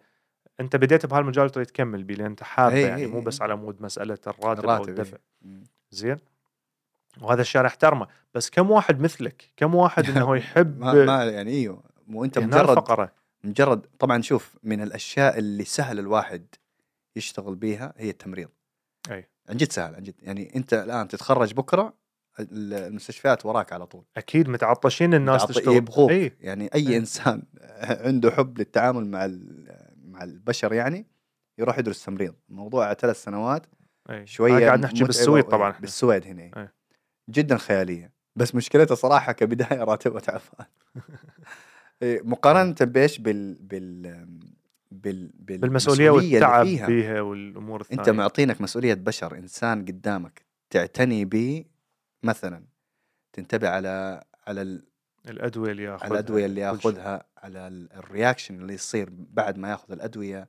[0.60, 3.24] أنت بديت بهالمجال وتريد تكمل بيه لأن أنت حابه إي يعني إي مو إي.
[3.24, 5.18] بس على مود مسألة الراتب, أو الراتب الدفع.
[5.18, 5.22] إيه.
[5.52, 5.64] مم.
[5.92, 6.18] زين؟
[7.22, 8.08] وهذا الشيء أنا احترمه.
[8.34, 11.84] بس كم واحد مثلك؟ كم واحد إنه يحب ما, ما يعني إيوه.
[12.08, 13.12] مو أنت مجرد الفقرة.
[13.44, 16.46] مجرد طبعا شوف من الأشياء اللي سهل الواحد
[17.16, 18.50] يشتغل بيها هي التمريض.
[19.12, 19.28] أي.
[19.50, 20.16] عن جد سهل عن جد.
[20.22, 21.94] يعني أنت الآن تتخرج بكرة
[22.40, 24.04] ال- المستشفيات وراك على طول.
[24.18, 25.76] أكيد متعطشين الناس تعطي- تشتغل.
[25.76, 26.32] يبغوك إي.
[26.42, 26.98] يعني أي إي.
[26.98, 27.44] إنسان
[28.06, 29.26] عنده حب للتعامل مع
[30.20, 31.06] مع البشر يعني
[31.58, 32.36] يروح يدرس تمريض.
[32.50, 33.66] موضوع ثلاث سنوات
[34.10, 34.28] أي.
[34.28, 35.70] شوية قاعد نحكي بالسويد طبعا.
[35.72, 36.44] إحنا بالسويد هنا.
[36.58, 36.68] إي.
[37.30, 38.12] جدا خيالية.
[38.36, 40.66] بس مشكلتها صراحة كبداية راتبها تعبان
[42.02, 44.26] إيه، مقارنة بإيش؟ بال بال
[44.92, 46.88] بال بالمسؤولية والتعب فيها.
[46.88, 48.02] بيها والأمور الثانية.
[48.02, 51.66] انت معطينك مسؤولية بشر إنسان قدامك تعتني به
[52.24, 52.64] مثلا
[53.34, 54.84] تنتبه على على ال-
[55.30, 56.08] الأدوية اللي ياخذها.
[56.12, 56.62] الأدوية اللي.
[56.62, 57.26] ياخذها.
[57.44, 60.48] على ال- reaction اللي يصير بعد ما ياخذ الأدوية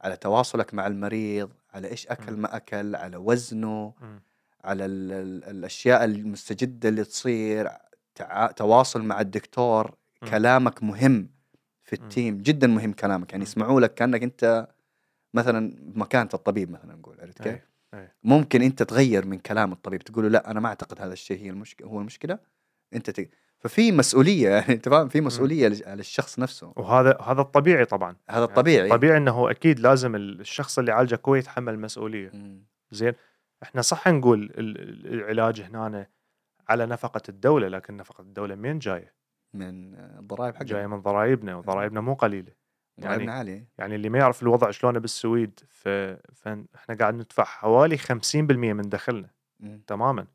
[0.00, 2.42] على تواصلك مع المريض على إيش أكل مم.
[2.42, 4.22] ما أكل على وزنه مم.
[4.64, 7.68] على ال ال الأشياء المستجدة اللي تصير
[8.14, 8.46] تع...
[8.46, 10.28] تواصل مع الدكتور مم.
[10.28, 11.28] كلامك مهم
[11.82, 11.92] في.
[11.92, 13.42] ال team جدا مهم كلامك يعني.
[13.44, 14.68] يسمعوا لك كأنك أنت
[15.34, 17.70] مثلا بمكانة الطبيب مثلا نقول عرفت كيف؟
[18.24, 21.50] ممكن أنت تغير من كلام الطبيب تقول له لا أنا ما أعتقد هذا الشيء هي
[21.50, 22.38] المشكلة هو المشكلة
[22.94, 23.30] أنت ت...
[23.60, 26.72] ففي مسؤولية يعني انت فاهم في مسؤولية على الشخص نفسه.
[26.76, 28.16] وهذا هذا الطبيعي طبعا.
[28.30, 28.88] هذا الطبيعي.
[28.88, 32.32] طبيعي إنه أكيد لازم الشخص اللي عالجك هو يتحمل المسؤولية.
[32.90, 33.12] زين؟
[33.62, 36.06] إحنا صح نقول ال- ال- العلاج هنا
[36.68, 39.14] على نفقة الدولة لكن نفقة الدولة منين جاية؟
[39.54, 40.66] من الضرائب حقنا.
[40.68, 42.52] جاية من ضرائبنا وضرائبنا مو قليلة.
[43.00, 43.68] ضرائبنا عالية.
[43.78, 45.88] يعني اللي ما يعرف الوضع شلونه بالسويد ف...
[46.34, 49.30] فإحنا قاعد ندفع حوالي 50% من دخلنا.
[49.60, 49.82] مم.
[49.86, 50.26] تماما.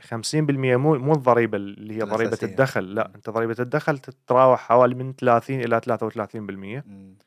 [0.00, 2.46] 50% مو مو الضريبة اللي هي ضريبة الأساسية.
[2.46, 3.10] الدخل لا.
[3.14, 7.18] أنت ضريبة الدخل تتراوح حوالي من 30 إلى 33% مم.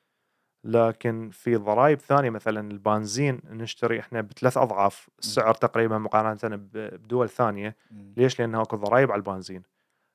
[0.63, 6.39] لكن في ضرائب ثانية مثلا البنزين نشتري إحنا بثلاث أضعاف السعر تقريبا مقارنة
[6.73, 8.13] بدول ثانية مم.
[8.17, 9.63] ليش؟ لأنه أكو ضرائب على البنزين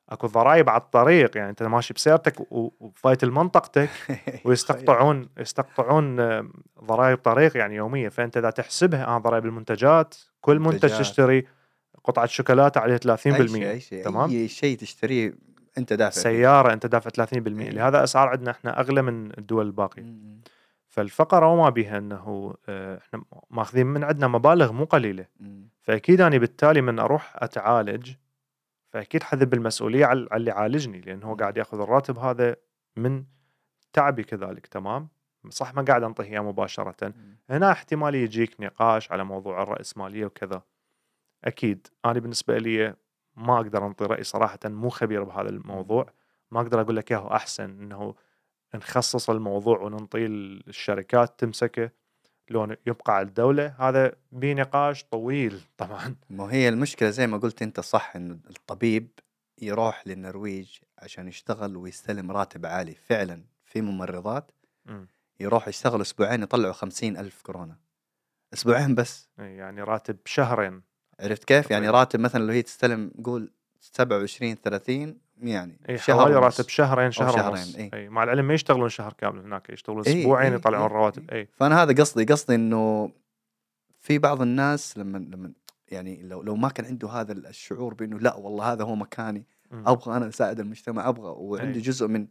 [0.09, 3.91] أكو ضرائب على الطريق يعني أنت ماشي بسيارتك وفايت لمنطقتك
[4.45, 6.49] ويستقطعون يستقطعون آه،
[6.85, 10.99] ضرائب طريق يعني يومية فأنت إذا تحسبها آه ضرائب المنتجات كل منتج.
[10.99, 11.47] تشتري
[12.07, 15.35] قطعة شوكولاتة عليها 30% أي شيء أي شيء تمام؟ أي شيء تشتريه
[15.79, 16.21] أنت دافع.
[16.21, 17.71] سيارة أنت دافع 30% إيه.
[17.71, 20.41] لهذا أسعار عندنا إحنا أغلى من الدول الباقية مم.
[20.89, 25.69] فالفقرة وما بها إنه آه، إحنا ماخذين من عندنا مبالغ مو قليلة مم.
[25.83, 28.13] فأكيد أنا بالتالي من أروح أتعالج
[28.89, 31.35] فأكيد حذب المسؤوليه على اللي عالجني لأن هو.
[31.35, 32.57] قاعد يأخذ الراتب هذا
[32.97, 33.25] من
[33.93, 35.09] تعبي كذلك تمام
[35.49, 37.37] صح ما قاعد أنطيه اياه مباشرة مم.
[37.51, 40.63] هنا احتمال يجيك نقاش على موضوع الرأسمالية وكذا
[41.45, 41.87] أكيد.
[42.05, 42.97] أنا بالنسبة لي
[43.37, 46.07] ما أقدر أنطي رأي صراحة مو خبير بهذا الموضوع.
[46.51, 48.15] ما أقدر أقول لك إياه أحسن إنه
[48.75, 51.91] نخصص الموضوع وننطيه الشركات تمسكه
[52.51, 53.75] لو يبقى على الدولة.
[53.79, 56.17] هذا بنقاش طويل طبعا.
[56.31, 59.09] ما هي المشكلة زي ما قلت أنت صح إنه الطبيب
[59.63, 64.51] يروح للنرويج عشان يشتغل ويستلم راتب عالي فعلا في ممرضات
[64.87, 65.09] مم.
[65.41, 67.77] يروح يشتغل أسبوعين يطلعوا خمسين ألف كرونا.
[68.55, 69.29] أسبوعين بس.
[69.41, 70.83] إي، يعني راتب شهرين.
[71.21, 71.89] عرفت كيف يعني.
[71.89, 73.51] راتب مثلا لو هي تستلم قول
[73.81, 76.35] 27 30 يعني اي شهر حوالي.
[76.35, 77.91] راتب شهرين شهر شهرين، ونص إي.
[77.95, 81.31] اي مع العلم ما يشتغلون شهر كامل هناك يشتغلون إي، أسبوعين إي، يطلعون إي، رواتب
[81.31, 83.13] اي فأنا هذا قصدي قصدي إنه
[83.99, 85.53] في بعض الناس لما لما
[85.89, 89.89] يعني لو لو ما كان عنده هذا الشعور بإنه لا والله هذا هو مكاني مم.
[89.89, 91.81] أبغى أنا أساعد المجتمع أبغى وعنده أي.
[91.81, 92.27] جزء من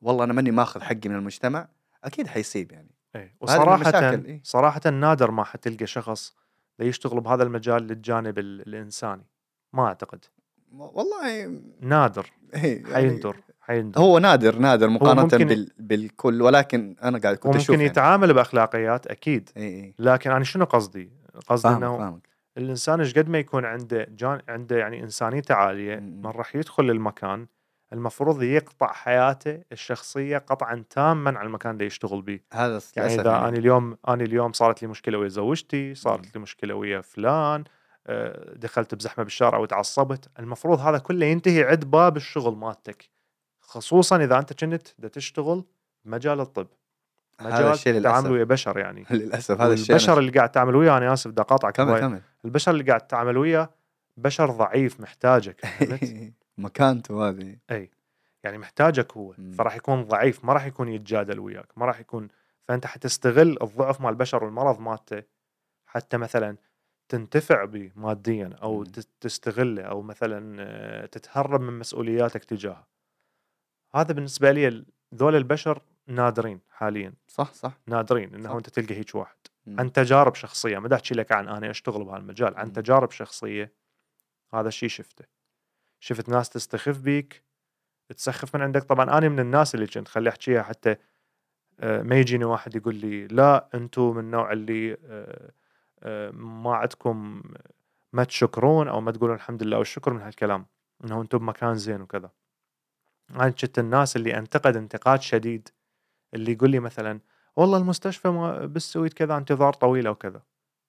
[0.00, 1.68] والله أنا ماني ماخذ حقي من المجتمع
[2.04, 2.90] أكيد حيصيب يعني
[3.40, 4.40] وصراحة المشاكل، إيه.
[4.44, 6.34] صراحة نادر ما حتلقى شخص
[6.84, 9.26] يشتغل بهذا المجال للجانب ال- الإنساني.
[9.72, 10.24] ما أعتقد.
[10.72, 12.26] والله نادر.
[12.54, 13.36] إيه يعني حيندر.
[13.60, 14.00] حيندر.
[14.00, 17.92] هو نادر نادر مقارنة ممكن- بال بالكل ولكن أنا قاعد كنت أشوف وممكن يعني.
[17.92, 19.50] يتعامل بأخلاقيات أكيد.
[19.56, 21.10] اي اي لكن أنا شنو قصدي؟
[21.48, 22.28] قصدي فاهمك أنه فاهمك.
[22.58, 26.18] الإنسان إيش قد ما يكون عنده جان عنده يعني إنسانيته عالية مم.
[26.20, 27.46] من راح يدخل للمكان
[27.92, 33.48] المفروض يقطع حياته الشخصية قطعا تاما على المكان اللي يشتغل به هذا يعني إذا أنا
[33.48, 37.64] اليوم أنا اليوم صارت لي مشكلة ويا زوجتي صارت لي مشكلة ويا فلان
[38.06, 40.30] آه، دخلت بزحمة بالشارع وتعصبت.
[40.38, 43.10] المفروض هذا كله ينتهي عند باب الشغل مالتك.
[43.60, 45.64] خصوصا إذا أنت كنت دا تشتغل
[46.04, 46.66] بمجال الطب.
[47.40, 48.30] هذا مجال الشيء للأسف.
[48.30, 49.04] ويا بشر يعني.
[49.10, 51.80] للأسف هذا الشيء البشر اللي قاعد تعمل وياه أنا آسف بدي اقاطعك
[52.44, 53.70] البشر اللي قاعد تتعامل وياه
[54.16, 57.56] بشر ضعيف محتاجك فهمت؟ مكانته هذه.
[57.70, 57.90] إي.
[58.44, 59.34] يعني محتاجك هو.
[59.38, 59.52] مم.
[59.52, 61.78] فراح يكون ضعيف ما راح يكون يتجادل وياك.
[61.78, 62.28] ما راح يكون
[62.64, 65.22] فأنت حتستغل الضعف مال البشر والمرض مالته.
[65.86, 66.56] حتى مثلا
[67.08, 68.84] تنتفع به ماديا أو.
[68.84, 72.86] تس- تستغله أو مثلا آه، تتهرب من مسؤولياتك تجاهه.
[73.94, 77.12] هذا بالنسبة لي ذول البشر نادرين حاليا.
[77.28, 77.78] صح صح.
[77.86, 78.54] نادرين إنه صح.
[78.54, 79.36] أنت تلقى هيك واحد.
[79.66, 79.80] مم.
[79.80, 82.56] عن تجارب شخصية ما احكي لك عن أنا أشتغل بهالمجال.
[82.56, 82.72] عن مم.
[82.72, 83.72] تجارب شخصية
[84.54, 85.24] هذا الشيء شفته.
[86.00, 87.42] شفت ناس تستخف بيك.
[88.16, 88.82] تسخف من عندك.
[88.82, 90.96] طبعا أنا من الناس اللي كنت خلي أحكيها حتى
[91.80, 95.50] آه، ما يجيني واحد يقول لي لا أنتم من النوع اللي آه،
[96.02, 97.42] آه، ما عندكم
[98.12, 100.66] ما تشكرون أو ما تقولون الحمد لله والشكر من هالكلام.
[101.04, 102.30] إنه أنتم بمكان زين وكذا.
[103.30, 105.68] أنا كنت الناس اللي أنتقد انتقاد شديد.
[106.34, 107.20] اللي يقول لي مثلا
[107.56, 110.42] والله المستشفى ما- بالسويد كذا انتظار طويله وكذا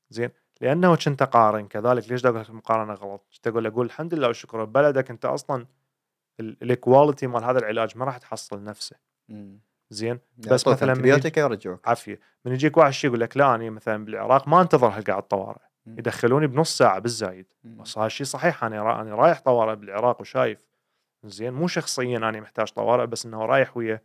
[0.10, 0.30] زين.
[0.62, 4.66] لأنه كنت أقارن كذلك ليش أقول لك المقارنه غلط؟ كنت أقول أقول الحمد لله والشكر
[4.66, 5.66] ببلدك أنت أصلا
[6.40, 8.96] ال quality مال هذا العلاج ما راح تحصل نفسه.
[9.90, 13.70] زين بس يعطوك مثلاً antibiotic يرجعوك عافية من يجيك واحد شي يقول لك لا أنا
[13.70, 15.96] مثلا بالعراق ما أنتظر هالقاعد طوارئ مم.
[16.00, 17.46] يدخلوني بنص ساعة بالزايد.
[17.64, 19.02] بس هذا الشيء صحيح أنا.
[19.02, 20.68] أنا رايح طوارئ بالعراق وشايف
[21.26, 24.02] زين مو شخصيا أنا محتاج طوارئ بس إنه رايح ويا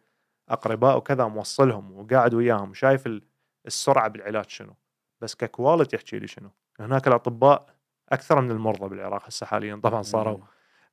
[0.49, 3.23] أقرباء وكذا موصلهم وقاعد وياهم وشايف ال-
[3.67, 4.75] السرعة بالعلاج شنو
[5.23, 6.51] بس ككواليتي يحكي لي شنو.
[6.81, 7.67] هناك الأطباء
[8.13, 10.39] أكثر من المرضى بالعراق هسه حاليا طبعا صاروا.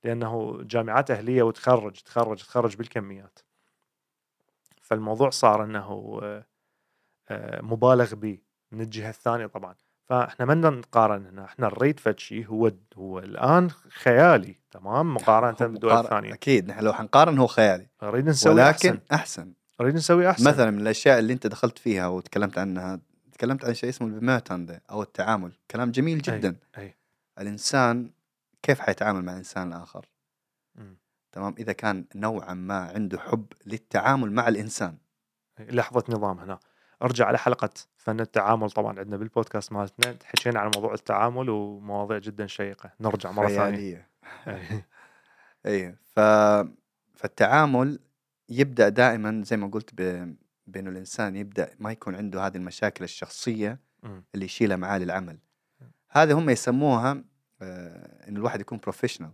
[0.03, 3.39] لأنه جامعات أهلية وتخرج تخرج تخرج بالكميات.
[4.81, 6.19] فالموضوع صار إنه
[7.29, 8.37] آه، مبالغ به
[8.71, 9.75] من الجهة الثانية طبعا.
[10.05, 15.91] فإحنا ما نقارن هنا إحنا نريد فد شيء هو هو الآن خيالي تمام؟ مقارنة بالدول
[15.91, 16.67] مقارن- الثانية أكيد.
[16.69, 17.87] نحن لو حنقارن هو خيالي.
[18.03, 18.99] نريد نسوي ولكن أحسن.
[19.13, 19.53] أحسن.
[19.81, 20.47] نريد نسوي أحسن.
[20.49, 22.99] مثلا من الأشياء اللي أنت دخلت فيها وتكلمت عنها
[23.39, 26.56] تكلمت عن شيء اسمه البيماتان ده أو التعامل كلام جميل جدا.
[26.78, 26.95] أي.
[27.39, 28.12] الإنسان
[28.62, 30.06] كيف حيتعامل مع الانسان الآخر
[30.75, 30.97] مم.
[31.32, 34.97] تمام؟ إذا كان نوعا ما عنده حب للتعامل مع الإنسان.
[35.60, 36.60] لحظة نظام هنا.
[37.02, 40.17] أرجع على حلقة فن التعامل طبعا عندنا بالبودكاست مالتنا.
[40.23, 42.91] حكينا عن موضوع التعامل ومواضيع جدا شيقة.
[42.99, 43.60] نرجع مرة ثانية.
[43.65, 44.10] خيالية.
[44.47, 44.88] إيه.
[45.65, 46.19] اي ف...
[47.13, 47.99] فالتعامل
[48.49, 50.36] يبدأ دائما زي ما قلت ب...
[50.71, 53.79] بانه الإنسان يبدأ ما يكون عنده هذه المشاكل الشخصية.
[54.36, 55.38] اللي يشيلها معاه للعمل.
[56.10, 57.23] هذه هم يسموها
[57.62, 59.32] آه، انه الواحد يكون بروفيشنال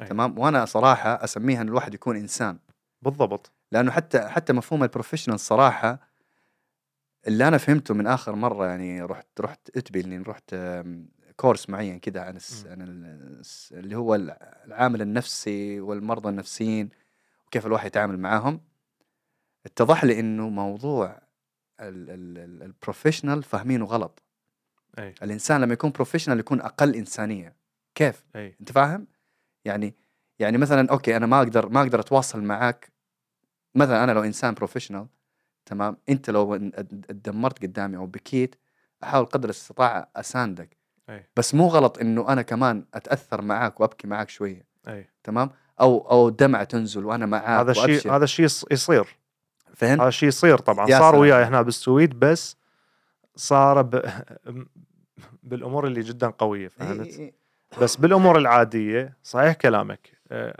[0.00, 0.06] أي.
[0.06, 2.58] تمام؟ وأنا صراحة أسميها انه الواحد يكون إنسان.
[3.02, 3.52] بالضبط.
[3.72, 6.00] لأنه حتى حتى مفهوم ال professional صراحة
[7.26, 10.54] اللي أنا فهمته من آخر مرة يعني رحت رحت أتبي إني رحت
[11.36, 12.66] كورس معين كذا عن الس.
[12.66, 14.14] عن الس اللي هو
[14.66, 16.88] العامل النفسي والمرضى النفسيين
[17.46, 18.60] وكيف الواحد يتعامل معاهم.
[19.68, 21.20] اتضح لي إنه موضوع
[21.80, 24.22] ال professional فاهمينه غلط.
[24.98, 25.14] أي.
[25.22, 27.56] الإنسان لما يكون professional يكون أقل إنسانية.
[27.94, 28.56] كيف؟ أي.
[28.60, 29.06] أنت فاهم؟
[29.64, 29.94] يعني
[30.38, 32.92] يعني مثلا أوكي أنا ما أقدر ما أقدر أتواصل معاك.
[33.74, 35.06] مثلا أنا لو إنسان professional
[35.66, 38.54] تمام؟ أنت لو اتدمرت قدامي أو بكيت
[39.02, 40.76] أحاول قدر الاستطاعه أساندك.
[41.10, 41.28] أي.
[41.36, 44.66] بس مو غلط إنه أنا كمان أتأثر معاك وأبكي معاك شوية.
[44.88, 45.08] أي.
[45.24, 45.50] تمام؟
[45.80, 48.12] أو أو دمعة تنزل وأنا معاك هذا الشيء.
[48.12, 49.16] هذا الشيء يص- يصير.
[49.74, 50.86] فهمت؟ هذا الشيء يصير طبعا.
[50.86, 51.16] صار.
[51.16, 52.56] وياي هنا بالسويد بس
[53.36, 54.02] صار ب...
[55.42, 57.34] بالأمور اللي جدا قوية فهمت.
[57.80, 60.18] بس بالأمور العادية صحيح كلامك.
[60.30, 60.54] آه،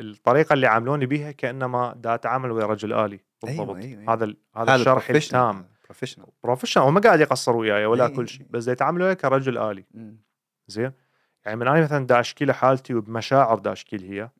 [0.00, 3.68] الطريقة اللي عاملوني بيها كأنما دا أتعامل ويا رجل آلي بالضبط.
[3.68, 4.12] أيوة، أيوة، أيوة.
[4.12, 5.66] هذا هذا الشرح التام.
[5.84, 8.46] professional professional وما قاعد يقصر وياي ولا إي، كل شيء.
[8.50, 9.84] بس دا يتعامل وياي كرجل آلي.
[10.66, 10.92] زين؟
[11.44, 14.30] يعني من أنا مثلا دا أشكي له حالتي وبمشاعر دا أشكي هي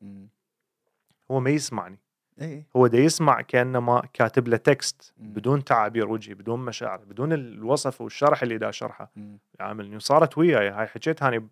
[1.31, 1.99] هو ما يسمعني.
[2.41, 5.13] اي هو دا يسمع كانما كاتب له text.
[5.17, 9.39] بدون تعابير وجهي بدون مشاعر بدون الوصف والشرح اللي دا اشرحه مم.
[9.59, 11.49] عاملني وصارت وياي هاي حكيتها اني ب-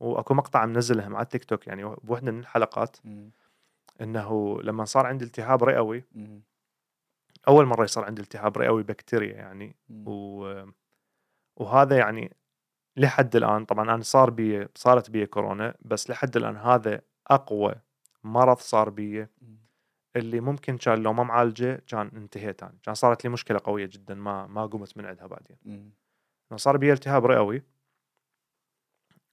[0.00, 2.96] وأكو مقطع منزلها مع التيك توك يعني بوحده من الحلقات.
[4.00, 6.04] إنه لما صار عندي التهاب رئوي.
[7.48, 9.76] أول مرة يصير عندي التهاب رئوي بكتيريا يعني.
[10.06, 10.64] و...
[11.56, 12.36] وهذا يعني
[12.96, 17.74] لحد الآن طبعا أنا صار بي صارت بي كورونا بس لحد الآن هذا أقوى
[18.24, 19.26] مرض صار بي.
[20.18, 24.14] اللي ممكن كان لو ما معالجة كان انتهيت أنا كان صارت لي مشكلة قوية جدا
[24.14, 25.56] ما ما قمت من عندها بعدين.
[25.66, 27.62] إنه صار بي التهاب رئوي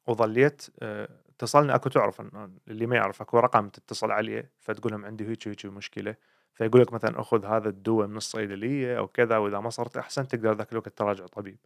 [0.08, 2.22] وظليت آه، اتصلنا أكو تعرف
[2.68, 6.16] اللي ما يعرف أكو رقم تتصل عليه فتقول لهم عندي هيك هيك مشكلة.
[6.54, 10.54] فيقول لك مثلا أخذ هذا الدواء من الصيدلية أو كذا وإذا ما صرت أحسن تقدر
[10.54, 11.58] ذاك الوقت تراجع طبيب.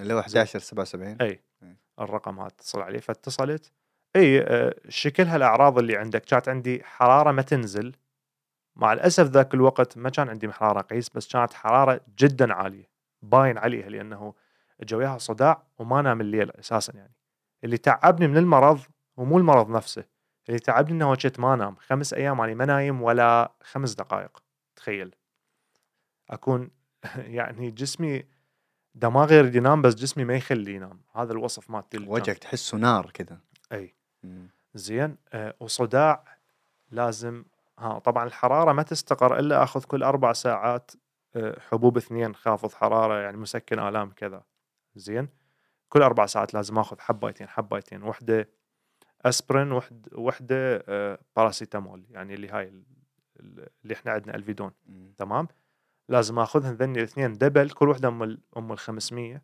[0.00, 1.40] اللي هو 11 77 إي.
[2.00, 3.72] الرقم هذا اتصل عليه فاتصلت.
[4.16, 7.92] إي آه، شكلها الأعراض اللي عندك كانت عندي حرارة ما تنزل.
[8.76, 12.90] مع الأسف ذاك الوقت ما كان عندي حرارة قيس بس كانت حرارة جدا عالية
[13.22, 14.34] باين عليها لأنه
[14.80, 17.14] اجى وياها صداع وما نام الليل أساسا يعني.
[17.64, 18.80] اللي تعبني من المرض
[19.18, 20.04] هو مو المرض نفسه
[20.48, 21.76] اللي تعبني إنه كنت ما نام.
[21.76, 24.42] خمس أيام اني ما نايم ولا خمس دقائق
[24.76, 25.14] تخيل.
[26.30, 26.70] أكون
[27.38, 28.24] يعني جسمي
[28.94, 31.00] دماغي يريد ينام بس جسمي ما يخلي ينام.
[31.14, 31.98] هذا الوصف مالتي.
[31.98, 33.40] وجهك تحسه نار كذا.
[33.72, 33.94] أي.
[34.74, 36.24] زين آه وصداع
[36.90, 37.44] لازم
[37.80, 40.90] ها طبعا الحرارة ما تستقر إلا آخذ كل أربع ساعات
[41.36, 44.42] آه حبوب اثنين خافض حرارة يعني مسكن آلام كذا.
[44.94, 45.28] زين؟
[45.88, 48.02] كل أربع ساعات لازم آخذ حبايتين حبايتين.
[48.02, 48.48] وحدة
[49.24, 52.84] أسبرين وحده وحدة آه باراسيتامول يعني اللي هاي ال-
[53.40, 54.70] ال- اللي إحنا عندنا الفيفادول.
[54.86, 55.14] مم.
[55.18, 55.48] تمام؟
[56.08, 57.32] لازم اخذهم ذني الاثنين.
[57.32, 59.42] double كل وحدة أم ال أم ال 500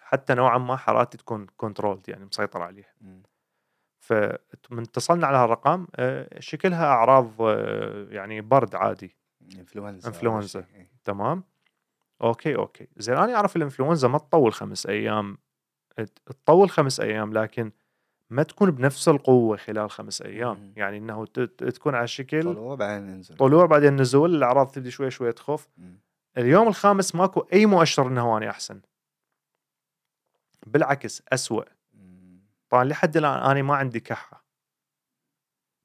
[0.00, 2.92] حتى نوعا ما حرارتي تكون controlled يعني مسيطر عليها.
[3.00, 3.22] مم.
[4.06, 9.16] فمن اتصلنا على هالرقم آه، شكلها أعراض آه، يعني برد عادي
[10.08, 10.64] إنفلونزا.
[10.74, 10.90] إيه.
[11.04, 11.42] تمام
[12.22, 15.38] okay okay زين أنا أعرف الإنفلونزا ما تطول خمس أيام
[16.26, 17.72] تطول خمس أيام لكن
[18.30, 20.72] ما تكون بنفس القوة خلال خمس أيام مم.
[20.76, 25.32] يعني إنه تكون على شكل طلوع بعدين ينزل طلوع بعدين نزول الأعراض تبدي شوي شوي
[25.32, 26.00] تخف مم.
[26.38, 28.80] اليوم الخامس ماكو أي مؤشر إنه أني أحسن
[30.66, 31.75] بالعكس أسوأ مم.
[32.70, 34.46] طبعا لحد الآن أنا ما عندي كحه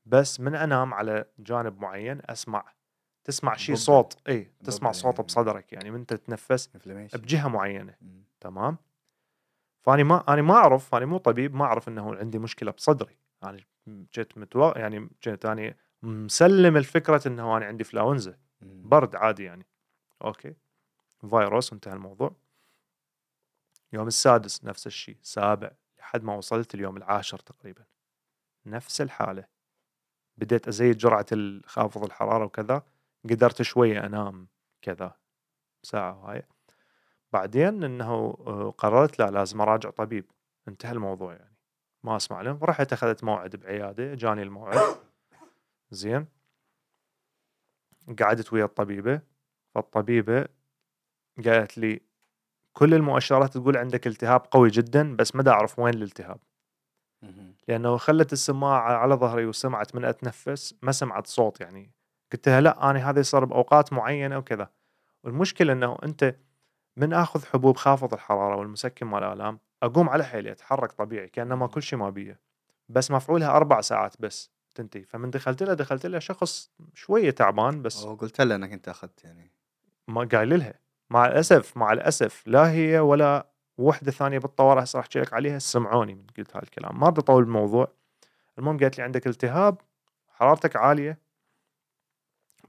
[0.05, 2.73] بس من أنام على جانب معين أسمع
[3.23, 3.75] تسمع شيء.
[3.75, 5.25] صوت إي تسمع صوت يعني.
[5.25, 6.67] بصدرك يعني من تتنفس.
[7.17, 8.23] بجهة معينة مم.
[8.39, 8.77] تمام
[9.81, 13.67] فاني ما أنا ما أعرف أنا مو طبيب ما أعرف إنه عندي مشكلة بصدري يعني
[13.87, 14.71] جيت متو...
[14.75, 18.39] يعني جيت اني مسلم الفكرة إنه أنا عندي فلاونزا.
[18.61, 19.65] برد عادي يعني
[20.23, 20.55] okay
[21.29, 22.35] فيروس وانتهى الموضوع
[23.93, 25.71] يوم السادس نفس الشيء سابع
[26.11, 27.85] لحد ما وصلت اليوم العاشر تقريبا.
[28.65, 29.45] نفس الحالة.
[30.37, 31.25] بديت أزيد جرعة
[31.65, 32.83] خافض الحرارة وكذا
[33.29, 34.47] قدرت شوية أنام
[34.81, 35.15] كذا
[35.83, 36.43] ساعة وهاي
[37.33, 40.31] بعدين إنه آه، قررت لا لازم أراجع طبيب.
[40.67, 41.57] انتهى الموضوع يعني.
[42.03, 42.59] ما أسمع لهم.
[42.63, 44.97] رحت أخذت موعد بعيادة جاني الموعد.
[45.91, 46.27] زين.
[48.19, 49.21] قعدت ويا الطبيبة.
[49.75, 50.47] فالطبيبة
[51.45, 52.01] قالت لي
[52.73, 56.39] كل المؤشرات تقول عندك التهاب قوي جدا بس ما أعرف وين الالتهاب.
[57.67, 61.91] لأنه خلت السماعه على ظهري وسمعت من أتنفس ما سمعت صوت يعني.
[62.31, 64.69] قلت لها لا أنا هذا يصير بأوقات معينة وكذا.
[65.23, 66.35] والمشكلة إنه أنت
[66.97, 71.81] من آخذ حبوب خافض الحرارة والمسكن مال الآلام أقوم على حيلي أتحرك طبيعي كأنما كل
[71.83, 72.39] شيء ما بيه
[72.89, 75.03] بس مفعولها أربع ساعات بس تنتهي.
[75.03, 79.51] فمن دخلت لها دخلت لها شخص شوية تعبان بس وقلت لها إنك أنت أخذت يعني.
[80.07, 80.73] ما قايل لها.
[81.11, 83.47] مع الأسف مع الأسف لا هي ولا
[83.77, 86.99] وحدة ثانية بالطوارئ هسه راح احكي لك عليها سمعوني من قلت هذا الكلام.
[86.99, 87.87] ما بدي اطول الموضوع.
[88.57, 89.81] المهم قالت لي عندك التهاب
[90.27, 91.19] حرارتك عالية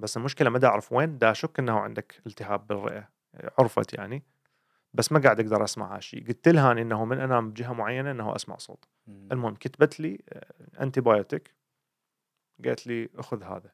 [0.01, 3.09] بس المشكلة ما أعرف وين دا أشك إنه عندك التهاب بالرئة
[3.59, 4.23] عرفت يعني
[4.95, 8.57] بس ما قاعد أقدر أسمع هالشيء قلت لها إنه من انام بجهه معينة إنه أسمع
[8.57, 8.85] صوت.
[9.09, 10.19] المهم كتبت لي
[10.81, 11.55] antibiotic
[12.65, 13.73] قالت لي أخذ هذا.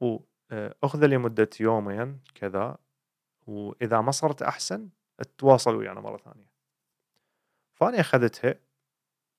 [0.00, 2.78] واخذه لمدة يومين كذا
[3.46, 4.88] وإذا ما صرت أحسن
[5.38, 6.52] تواصل ويانا مرة ثانية.
[7.74, 8.54] فاني أخذتها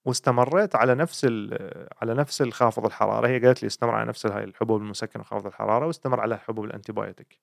[0.05, 3.27] واستمريت على نفس ال- على نفس الخافض الحرارة.
[3.27, 6.91] هي قالت لي استمر على نفس هاي الحبوب المسكنة وخافض الحرارة واستمر على حبوب ال
[6.91, 7.39] antibiotic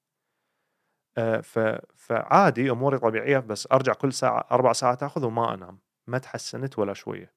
[1.19, 5.79] آه، ف- فعادي أموري طبيعية بس أرجع كل ساعة أربع ساعات آخذ وما أنام.
[6.07, 7.33] ما تحسنت ولا شوية.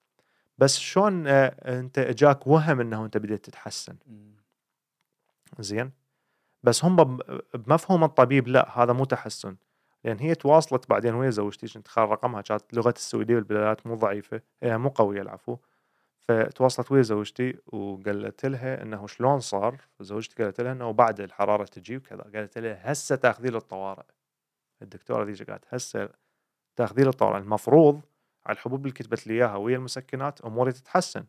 [0.58, 3.98] بس شلون آه، أنت اجاك وهم إنه أنت بديت تتحسن.
[5.60, 5.92] زين؟
[6.64, 7.20] بس هم
[7.54, 9.56] بمفهوم الطبيب لا هذا مو تحسن.
[10.04, 14.42] لأن هي تواصلت بعدين ويا زوجتي؟ كنت خال رقمها؟ كانت لغه السويدية بالبدايات مو ضعيفة.
[14.64, 15.58] هي مو قوية العفو.
[16.28, 21.98] فتواصلت ويا زوجتي؟ وقالت لها إنه شلون صار؟ زوجتي قالت لها إنه بعد الحرارة تجي
[21.98, 22.24] وكذا.
[22.36, 24.04] قالت لها هسه تاخذي للطوارئ
[24.82, 26.10] الدكتورة ذيك قالت هسه
[26.76, 28.02] تاخذي للطوارئ المفروض
[28.46, 31.26] على الحبوب اللي كتبت لي إياها ويا المسكنات أموري تتحسن.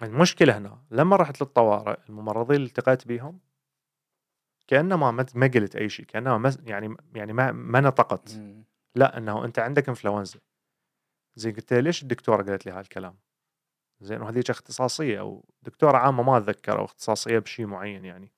[0.00, 0.08] مم.
[0.08, 3.40] المشكلة هنا لما رحت للطوارئ الممرضين اللي التقيت بيهم
[4.66, 8.40] كأنما ما ما قلت أي شيء كأنما ما يعني يعني ما ما نطقت.
[8.94, 10.40] لا إنه أنت عندك إنفلونزا.
[11.34, 13.16] زين قلت لها ليش الدكتورة قالت لي هالكلام؟
[14.00, 18.32] زين وهذيك اختصاصية أو دكتورة عامة ما أتذكر أو اختصاصية بشيء معين يعني.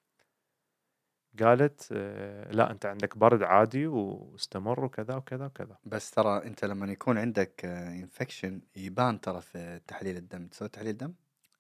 [1.41, 5.79] قالت آه، لا أنت عندك برد عادي واستمر وكذا وكذا وكذا.
[5.85, 10.47] بس ترى أنت لما يكون عندك infection يبان ترى في تحليل الدم.
[10.47, 11.15] تسوي تحليل دم؟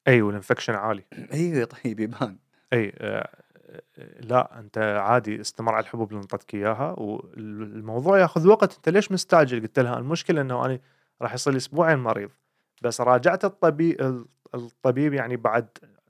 [0.09, 1.05] أي وال infection عالي.
[1.33, 2.37] أيوه طيب يبان.
[2.73, 3.29] أي آه،
[3.99, 8.77] آه، لا أنت عادي استمر على الحبوب اللي انطتك إياها والموضوع ياخذ وقت.
[8.77, 10.79] أنت ليش مستعجل؟ قلت لها المشكلة إنه أنا
[11.23, 12.31] راح يصير لي أسبوعين مريض.
[12.83, 15.69] بس راجعت الطبيب الطبيب يعني بعد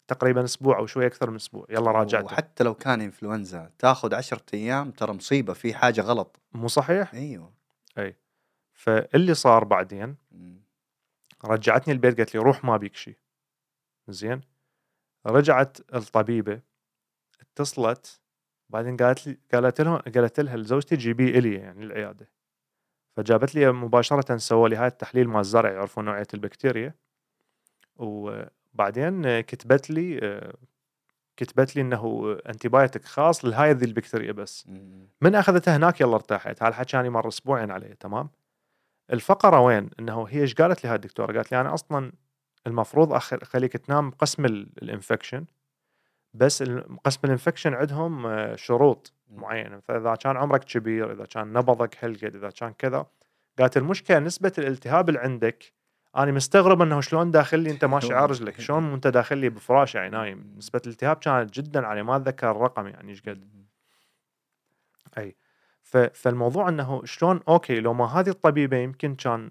[0.09, 1.67] تقريبا أسبوع أو شوي أكثر من أسبوع.
[1.71, 2.25] يلا راجعته.
[2.25, 6.41] وحتى لو كان إنفلونزا تاخذ 10 أيام ترى مصيبة في حاجة غلط.
[6.53, 7.15] مو صحيح؟
[7.99, 8.17] أيوه.
[8.73, 10.17] فاللي صار بعدين.
[11.45, 13.17] رجعتني البيت قالت لي روح ما بيك شيء
[14.13, 14.41] زين.
[15.27, 16.61] رجعت الطبيبة
[17.41, 18.21] اتصلت
[18.69, 22.29] بعدين قالت لي قالت لهم قالت لها لزوجتي جيبيه إلي يعني العيادة.
[23.17, 26.95] فجابت لي مباشرة سووا لي هاي التحليل مال الزرع يعرفون نوعية البكتيريا.
[27.97, 30.41] وبعدين كتبت لي
[31.37, 34.67] كتبت لي إنه anti خاص لهاي ذي البكتيريا بس.
[35.21, 36.63] من أخذتها هناك؟ يلا ارتاحت.
[36.63, 38.31] هالحكي أنا مر أسبوعين عليه تمام؟
[39.13, 42.13] الفقرة وين؟ إنه هي إيش قالت لي هاي الدكتورة؟ قالت لي أنا أصلا
[42.69, 45.45] المفروض أخليك تنام قسم ال- ال infection
[46.35, 46.63] بس
[47.05, 49.13] قسم ال infection عندهم آه، شروط.
[49.31, 49.81] معينة.
[49.81, 53.07] فإذا كان عمرك كبير إذا كان نبضك هلقد إذا كان كذا.
[53.59, 55.73] قالت المشكلة نسبة الالتهاب اللي عندك
[56.17, 59.95] أنا مستغرب إنه شلون داخل لي أنت ماشي على رجلك شلون انت داخل لي بفراش
[59.95, 63.49] يعني نايم نسبة الالتهاب كانت جدا عاليه ما أتذكر الرقم يعني إيش قد.
[65.19, 65.37] أي.
[66.13, 69.51] فالموضوع إنه شلون okay لو ما هذه الطبيبة يمكن كان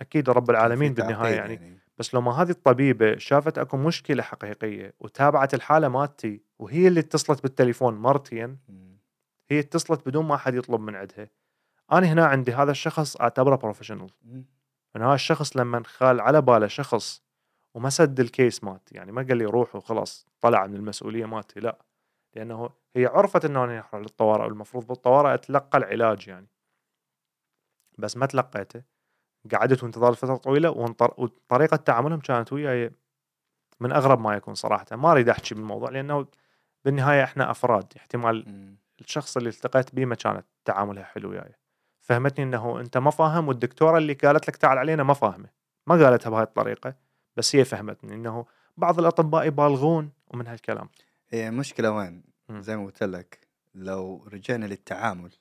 [0.00, 1.78] أكيد رب العالمين بالنهاية تعقيد يعني.
[1.98, 7.42] بس لو ما هذه الطبيبة شافت أكو مشكلة حقيقية وتابعت الحالة مالتي وهي اللي اتصلت
[7.42, 8.58] بالتليفون مرتين.
[9.50, 11.28] هي اتصلت بدون ما حد يطلب من عندها
[11.92, 14.10] أنا هنا عندي هذا الشخص أعتبره professional.
[14.94, 17.22] من هذا الشخص لما خال على باله شخص
[17.74, 21.60] وما سد ال case مالتي يعني ما قال لي روح وخلاص طلع من المسؤولية مالتي
[21.60, 21.78] لا
[22.34, 26.46] لأنه هي عرفت إنه أنا راح للطوارئ والمفروض بالطوارئ أتلقى العلاج يعني
[27.98, 28.82] بس ما تلقيته
[29.54, 30.70] قعدت وانتظرت فتره طويلة
[31.16, 32.90] وطريقة تعاملهم كانت وياي
[33.80, 36.26] من أغرب ما يكون صراحة ما أريد أحكي بالموضوع لأنه
[36.84, 38.76] بالنهاية إحنا أفراد احتمال.
[39.00, 41.54] الشخص اللي التقيت به ما كانت تعاملها حلو وياي
[42.00, 45.48] فهمتني إنه أنت ما فاهم والدكتورة اللي قالت لك تعال علينا ما فاهمة
[45.86, 46.94] ما قالتها بهاي الطريقة
[47.36, 50.88] بس هي فهمتني إنه بعض الأطباء يبالغون ومن هالكلام
[51.28, 52.62] هي المشكلة وين؟ مم.
[52.62, 53.38] زي ما قلت لك
[53.74, 55.32] لو رجعنا للتعامل.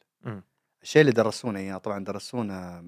[0.82, 2.86] الشيء اللي درسونا اياه طبعا درسونا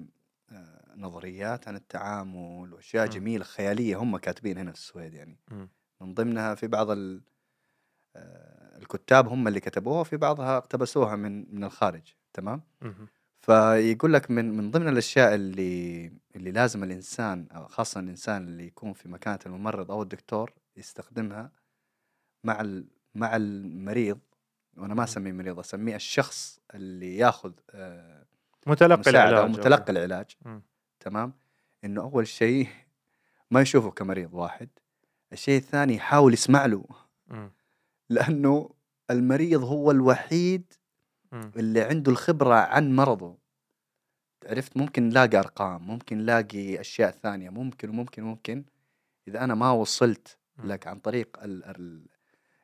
[0.98, 3.10] نظريات عن التعامل وأشياء مم.
[3.12, 5.68] جميلة خيالية هم كاتبين هنا في السويد يعني مم.
[6.00, 7.20] من ضمنها في بعض ال-
[8.16, 12.94] آه، الكتاب هم اللي كتبوها وفي بعضها اقتبسوها من من الخارج تمام مم.
[13.40, 18.92] فيقول لك من من ضمن الأشياء اللي اللي لازم الإنسان أو خاصة الإنسان اللي يكون
[18.92, 21.50] في مكانة الممرض أو الدكتور يستخدمها
[22.44, 22.64] مع
[23.14, 24.18] مع المريض
[24.76, 25.04] وأنا ما.
[25.04, 28.26] أسميه مريض أسميه الشخص اللي ياخذ آه،
[28.66, 30.62] متلقي العلاج متلقي العلاج مم.
[31.08, 31.32] تمام؟
[31.84, 32.68] إنه أول شيء
[33.50, 34.68] ما يشوفه كمريض واحد
[35.32, 36.84] الشيء الثاني يحاول يسمع له.
[38.10, 38.70] لأنه
[39.10, 40.72] المريض هو الوحيد.
[41.32, 43.38] اللي عنده الخبرة عن مرضه.
[44.46, 48.64] عرفت؟ ممكن نلاقي أرقام ممكن نلاقي أشياء ثانية ممكن وممكن وممكن.
[49.28, 50.38] إذا أنا ما وصلت.
[50.58, 52.06] لك عن طريق ال ال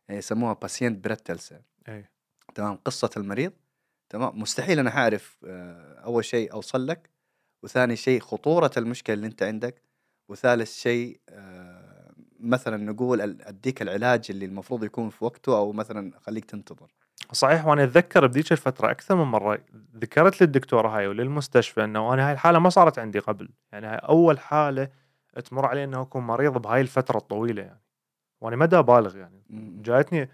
[0.08, 2.04] يعني يسموها باسينت بريتلسه أي.
[2.54, 3.52] تمام؟ قصة المريض
[4.08, 7.13] تمام؟ مستحيل أنا حاعرف آه، أول شيء أوصل لك.
[7.64, 9.82] وثاني شيء خطورة المشكلة اللي أنت عندك
[10.28, 16.44] وثالث شيء آه، مثلا نقول أديك العلاج اللي المفروض يكون في وقته أو مثلا خليك
[16.44, 16.94] تنتظر.
[17.32, 19.58] صحيح وأنا أتذكر بذيك الفترة أكثر من مرة
[19.96, 23.48] ذكرت للدكتورة هاي وللمستشفى إنه أنا هاي الحالة ما صارت عندي قبل.
[23.72, 24.88] يعني هاي أول حالة
[25.44, 27.82] تمر علي إنه أكون مريض بهاي الفترة الطويلة يعني.
[28.40, 29.42] وأنا مدى بالغ يعني.
[29.82, 30.30] جايتني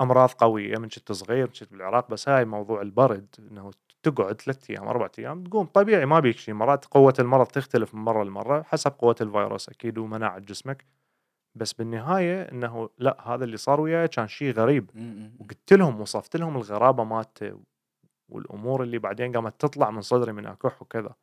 [0.00, 3.70] أمراض قوية من كنت صغير كنت بالعراق بس هاي موضوع البرد إنه
[4.02, 8.00] تقعد ثلاث أيام أربع أيام تقوم طبيعي ما بيك شيء مرات قوة المرض تختلف من
[8.04, 10.84] مرة لمرة حسب قوة الفيروس أكيد ومناعة جسمك.
[11.54, 14.90] بس بالنهاية إنه لا هذا اللي صار وياي كان شيء غريب.
[15.38, 17.60] وقلت لهم وصفت لهم الغرابة مالته
[18.28, 21.14] والأمور اللي بعدين قامت تطلع من صدري من أكح وكذا.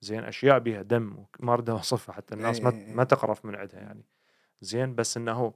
[0.00, 3.08] زين أشياء بها دم ما أريد أوصفها حتى الناس ما إيه إيه ما إيه.
[3.08, 4.04] تقرف من عندها يعني.
[4.60, 5.54] زين بس إنه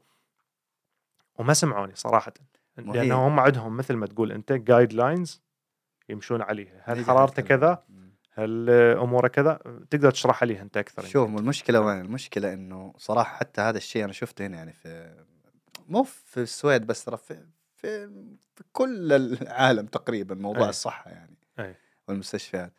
[1.38, 2.32] وما سمعوني صراحة.
[2.76, 5.45] لأنه هم عندهم مثل ما تقول إنت guidelines
[6.08, 6.82] يمشون عليها.
[6.84, 8.06] هل نجي حرارته كذا؟ م.
[8.32, 13.36] هل أموره كذا؟ تقدر تشرحها لي أنت أكثر شوف يمكن المشكلة وين؟ المشكلة إنه صراحة
[13.36, 15.14] حتى هذا الشيء أنا شفته هنا يعني في
[15.88, 18.06] مو في السويد بس ترى في في,
[18.56, 20.68] في كل العالم تقريبا موضوع أي.
[20.68, 21.74] الصحة يعني أي.
[22.08, 22.72] والمستشفيات.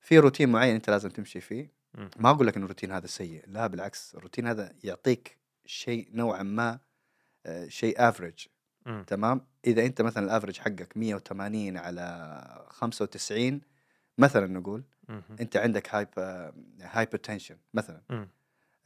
[0.00, 1.72] في روتين معين أنت لازم تمشي فيه.
[1.94, 2.10] مم.
[2.16, 6.78] ما أقول لك انه الروتين هذا سيء لا بالعكس الروتين هذا يعطيك شيء نوعا ما
[7.46, 8.46] آه، شيء average
[8.86, 9.04] مم.
[9.06, 13.60] تمام إذا أنت مثلا ال average حقك 180 على 95
[14.18, 15.22] مثلا نقول مم.
[15.40, 16.08] أنت عندك hyper
[16.80, 18.28] hypertension مثلا مم.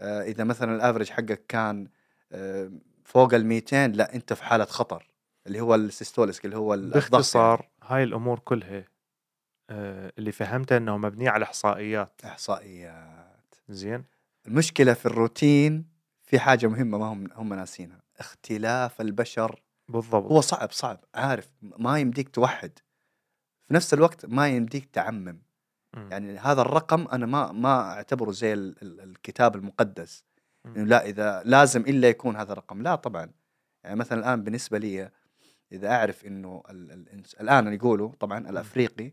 [0.01, 1.89] آه، إذا مثلا ال average حقك كان
[2.33, 2.71] آه،
[3.05, 5.07] فوق ال 200 لا أنت في حالة خطر
[5.47, 6.91] اللي هو ال systolic اللي هو يعني.
[6.91, 8.85] باختصار هاي الأمور كلها
[9.71, 14.05] آه، اللي فهمته إنه مبنيه على إحصائيات إحصائيات زين
[14.47, 15.85] المشكلة في الروتين
[16.23, 20.33] في حاجة مهمة ما هم هم ناسينها اختلاف البشر بالضبط.
[20.33, 21.05] هو صعب صعب.
[21.15, 22.79] عارف ما يمديك توحد.
[23.69, 25.43] في نفس الوقت ما يمديك تعمم.
[25.97, 26.09] مم.
[26.13, 30.25] يعني هذا الرقم أنا ما ما أعتبره زي ال- ال- الكتاب المقدس.
[30.67, 32.83] إنه لا إذا لازم إلا يكون هذا الرقم.
[32.83, 33.31] لا طبعا.
[33.85, 35.11] يعني مثلا الآن بالنسبة لي
[35.73, 39.13] إذا أعرف إنه ال ال الآن يقولوا طبعا الأفريقي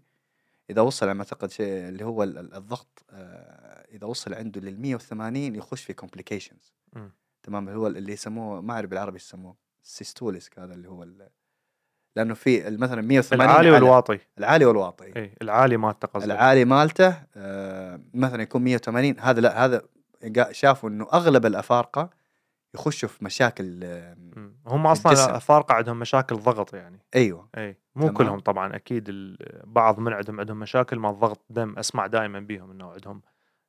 [0.70, 4.62] إذا وصل على ما أعتقد شيء اللي هو ال- ال- الضغط آه، إذا وصل عنده
[4.62, 6.74] لل 180 يخش في complications.
[7.44, 9.56] تمام؟ اللي هو اللي يسموه ما أعرف بالعربي يسموه.
[9.86, 11.30] systoliskt هذا اللي هو ال-
[12.16, 17.24] لأنه في مثلا 180 العالي على- والواطي العالي والواطي اي العالي مالته قصدك العالي مالته
[17.36, 19.82] آه، مثلا يكون 180 هذا لا هذا
[20.52, 22.10] شافوا إنه أغلب الأفارقة
[22.74, 24.16] يخشوا في مشاكل آه،.
[24.68, 25.30] هم أصلا الجسم.
[25.30, 28.14] الأفارقة عندهم مشاكل ضغط يعني أيوه اي مو تمام.
[28.14, 32.92] كلهم طبعا أكيد بعض من عندهم عندهم مشاكل مع ضغط دم أسمع دائما بيهم إنه
[32.92, 33.22] عندهم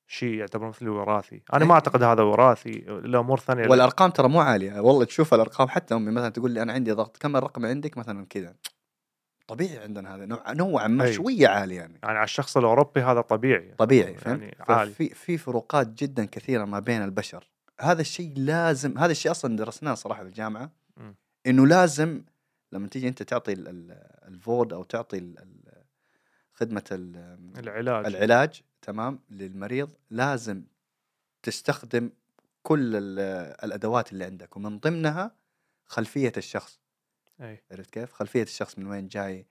[0.06, 1.68] شيء يعتبرون مثل وراثي أنا إيه.
[1.68, 3.70] ما أعتقد هذا وراثي الأمور ثانية لا.
[3.70, 7.16] والأرقام ترى مو عالية والله تشوف الأرقام حتى أمي مثلا تقول لي أنا عندي ضغط
[7.16, 8.54] كم الرقم عندك مثلا كذا
[9.46, 11.12] طبيعي عندنا هذا نوع نوعا ما أي.
[11.12, 15.38] شوية عالي يعني يعني على الشخص الأوروبي هذا طبيعي طبيعي فهمت يعني عالي في في
[15.38, 17.48] فروقات جدا كثيرة ما بين البشر
[17.80, 20.70] هذا الشيء لازم هذا الشيء أصلا درسناه صراحة في الجامعة.
[21.46, 22.22] إنه لازم
[22.72, 25.18] لما تيجي أنت تعطي ال- ال- الفود أو تعطي
[26.56, 28.06] خدمة ال- العلاج.
[28.06, 29.90] العلاج تمام للمريض.
[30.10, 30.62] لازم
[31.42, 32.10] تستخدم
[32.62, 33.18] كل ال-
[33.64, 35.30] الأدوات اللي عندك ومن ضمنها
[35.86, 36.80] خلفية الشخص.
[37.40, 37.62] أي.
[37.72, 39.46] عرفت كيف؟ خلفية الشخص من وين جاي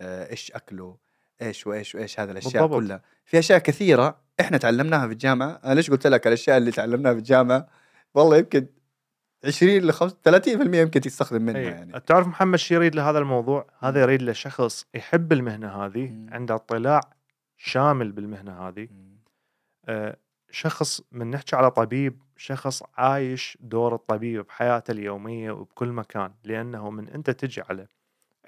[0.00, 0.96] آه، إيش أكله
[1.42, 2.80] إيش وإيش وإيش هذه الأشياء بالضبط.
[2.82, 3.02] كلها.
[3.24, 5.60] في أشياء كثيرة إحنا تعلمناها في الجامعة.
[5.64, 7.68] أنا ليش قلت لك الأشياء اللي تعلمناها في الجامعة؟
[8.14, 8.66] والله يمكن
[9.44, 11.64] 20 ل 30% يمكن تستخدم منها أي.
[11.64, 12.00] يعني.
[12.00, 16.26] تعرف محمد شو يريد لهذا الموضوع؟ هذا يريد له شخص يحب المهنة هذه مم.
[16.32, 17.00] عنده اطلاع
[17.56, 18.88] شامل بالمهنة هذه.
[19.84, 20.16] آه،
[20.50, 27.08] شخص من نحكي على طبيب شخص عايش دور الطبيب بحياته اليومية وبكل مكان لأنه من
[27.08, 27.86] أنت تجي على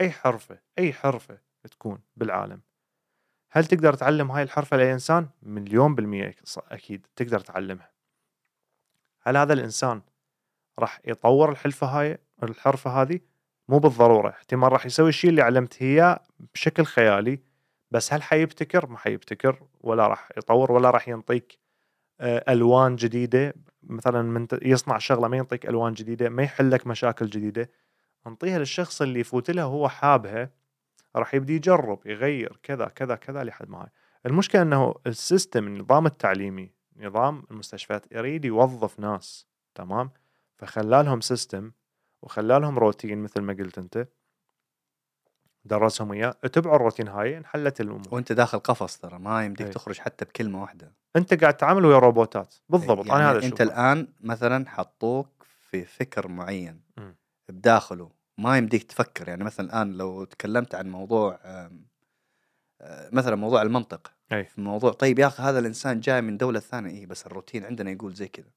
[0.00, 1.38] أي حرفة أي حرفة
[1.70, 2.60] تكون بالعالم.
[3.50, 7.90] هل تقدر تعلم هاي الحرفة لاي انسان مليون بالمية أكيد تقدر تعلمها.
[9.22, 10.02] هل هذا الإنسان
[10.78, 13.20] راح يطور الحلفة هاي الحرفة هذه.
[13.68, 16.20] مو بالضرورة احتمال راح يسوي الشيء اللي علمته اياه
[16.54, 17.40] بشكل خيالي.
[17.90, 21.58] بس هل حيبتكر؟ ما حيبتكر ولا راح يطور ولا راح ينطيك
[22.20, 23.54] آه، ألوان جديدة.
[23.82, 27.70] مثلا من يصنع شغلة ما ينطيك ألوان جديدة ما يحل لك مشاكل جديدة.
[28.26, 30.50] انطيها للشخص اللي يفوت لها وهو حابها
[31.16, 33.88] راح يبدي يجرب يغير كذا كذا كذا لحد ما هاي.
[34.26, 40.10] المشكلة إنه ال system النظام التعليمي نظام المستشفيات يريد يوظف ناس تمام؟
[40.58, 41.72] فخلالهم system
[42.22, 44.08] وخلالهم روتين مثل ما قلت أنت
[45.64, 49.68] درسهم اياه اتبعوا الروتين هاي انحلت الأمور وأنت داخل قفص ترى ما يمديك.
[49.68, 53.64] تخرج حتى بكلمة واحدة أنت قاعد تتعامل ويا روبوتات بالضبط يعني أنا هذا أنت أشوفه.
[53.64, 55.28] الآن مثلا حطوك
[55.70, 57.16] في فكر معين مم.
[57.48, 61.70] بداخله ما يمديك تفكر يعني مثلا الآن لو تكلمت عن موضوع آه،
[63.12, 64.44] مثلا موضوع المنطق أي.
[64.44, 67.90] في موضوع طيب يا أخي هذا الإنسان جاي من دولة ثانية إي بس الروتين عندنا
[67.90, 68.50] يقول زي كذا.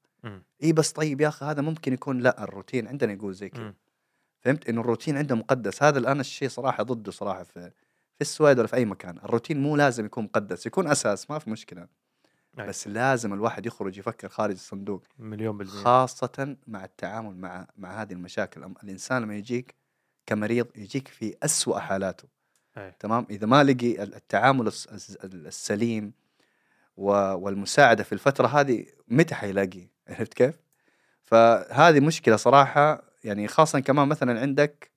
[0.62, 3.74] إي بس طيب يا أخي هذا ممكن يكون لا الروتين عندنا يقول زي كذا.
[4.40, 5.82] فهمت؟ إنه الروتين عنده مقدس.
[5.82, 7.70] هذا الآن الشيء صراحة ضده صراحة في
[8.14, 9.16] في السويد ولا في أي مكان.
[9.18, 11.88] الروتين مو لازم يكون مقدس يكون أساس ما في مشكلة.
[12.58, 12.66] أي.
[12.66, 15.02] بس لازم الواحد يخرج يفكر خارج الصندوق.
[15.18, 15.84] مليون بالمية.
[15.84, 18.64] خاصة مع التعامل مع مع هذه المشاكل.
[18.84, 19.74] الإنسان لما يجيك
[20.26, 22.28] كمريض يجيك في أسوأ حالاته.
[22.76, 22.92] أي.
[23.00, 26.12] تمام؟ إذا ما لقي ال- التعامل الس- الس- السليم
[26.96, 30.54] والمساعدة في الفترة هذه متى حيلاقي عرفت كيف؟
[31.22, 34.92] فهذه مشكلة صراحة يعني خاصة كمان مثلا عندك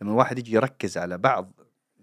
[0.00, 1.60] لما الواحد يجي يركز على بعض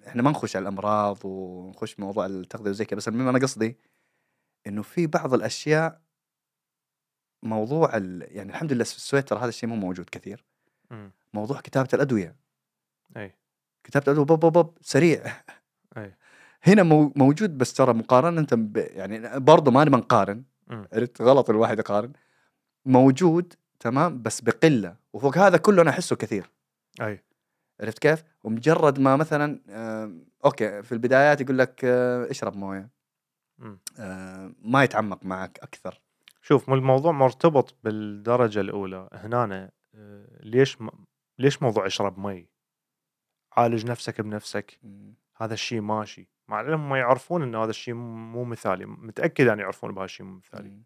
[0.08, 3.78] إحنا ما نخش على الأمراض ونخش موضوع التغذية وزي كذا بس المهم أنا قصدي
[4.68, 6.02] إنه في بعض الأشياء
[7.44, 8.26] موضوع ال...
[8.28, 10.46] يعني الحمد لله في السويد ترى هذا الشيء مو موجود كثير
[10.92, 11.12] مم.
[11.34, 12.36] موضوع كتابة الأدوية
[13.18, 13.36] أي
[13.84, 15.24] كتابة الأدوية بب بب بب سريع
[15.98, 16.16] أي
[16.68, 17.14] هنا مو...
[17.16, 18.78] موجود بس ترى مقارنة ب...
[18.78, 20.44] يعني برضه ما نبغى نقارن.
[20.72, 22.14] عرفت؟ غلط الواحد يقارن.
[22.86, 24.96] موجود تمام؟ بس بقلة.
[25.14, 26.50] وفوق هذا كله أنا أحسه كثير.
[27.02, 27.24] أي.
[27.82, 30.12] عرفت كيف؟ ومجرد ما مثلا آه
[30.46, 32.90] أوكي في البدايات يقول لك آه اشرب موية.
[34.00, 36.02] آه ما يتعمق معك أكثر.
[36.42, 39.10] شوف مو الموضوع مرتبط بالدرجة الأولى.
[39.14, 40.90] هنا آه، ليش م...
[41.40, 42.48] ليش موضوع اشرب مي؟
[43.52, 44.80] عالج نفسك بنفسك.
[44.84, 45.14] مم.
[45.36, 46.30] هذا الشيء ماشي.
[46.50, 50.36] مع انهم ما يعرفون ان هذا الشيء مو مثالي متأكد ان يعرفون بهذا الشيء مو
[50.38, 50.84] مثالي مم.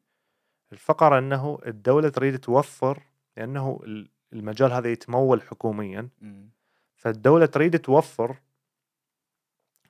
[0.74, 3.04] الفقرة إنه الدولة تريد توفر
[3.38, 6.50] لأنه ال- المجال هذا يتمول حكوميا مم.
[6.96, 8.38] فالدولة تريد توفر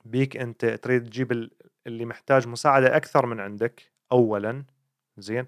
[0.06, 1.52] بيك أنت تريد تجيب ال-
[1.88, 4.64] اللي محتاج مساعدة أكثر من عندك اولا
[5.18, 5.46] زين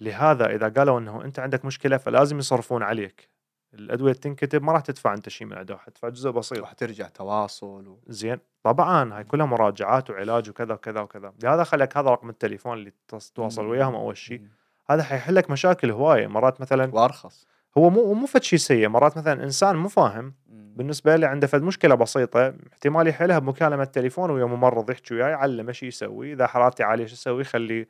[0.00, 3.28] لهذا إذا قالوا إنه أنت عندك مشكلة فلازم يصرفون عليك
[3.74, 6.58] الأدوية تنكتب ما راح تدفع أنت شيء من عندها حتدفع جزء بسيط.
[6.58, 7.98] راح ترجع تواصل و...
[8.08, 11.32] زين طبعا هاي كلها مراجعات وعلاج وكذا وكذا وكذا.
[11.42, 13.70] لهذا خلك هذا رقم التليفون اللي تص- تواصل مم.
[13.70, 14.42] وياهم أول شيء.
[14.90, 16.26] هذا حيحل لك مشاكل هواية.
[16.26, 17.46] مرات مثلا وارخص
[17.78, 18.88] هو مو مو فد شيء سيء.
[18.88, 20.34] مرات مثلا إنسان مو فاهم.
[20.48, 25.72] بالنسبة له عنده فد مشكلة بسيطة احتمال يحلها بمكالمة تليفون ويا ممرض يحكي وياه يعلمه
[25.72, 26.32] شو يسوي.
[26.32, 27.86] إذا حرارتي عالية شو يسوي؟ خلي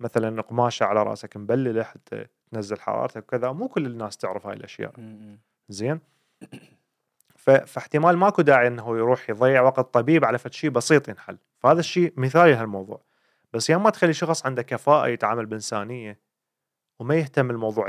[0.00, 3.52] مثلا قماشة على رأسك مبللة حتى تنزل حرارتك وكذا.
[3.52, 4.92] مو كل الناس تعرف هاي الأشياء.
[5.68, 6.00] زين.
[7.66, 11.38] فاحتمال ماكو داعي إنه يروح يضيع وقت طبيب على فد شيء بسيط ينحل.
[11.58, 13.00] فهذا الشيء مثالي لهالموضوع.
[13.52, 16.20] بس يا ما تخلي شخص عنده كفاءة يتعامل بإنسانية
[16.98, 17.88] وما يهتم الموضوع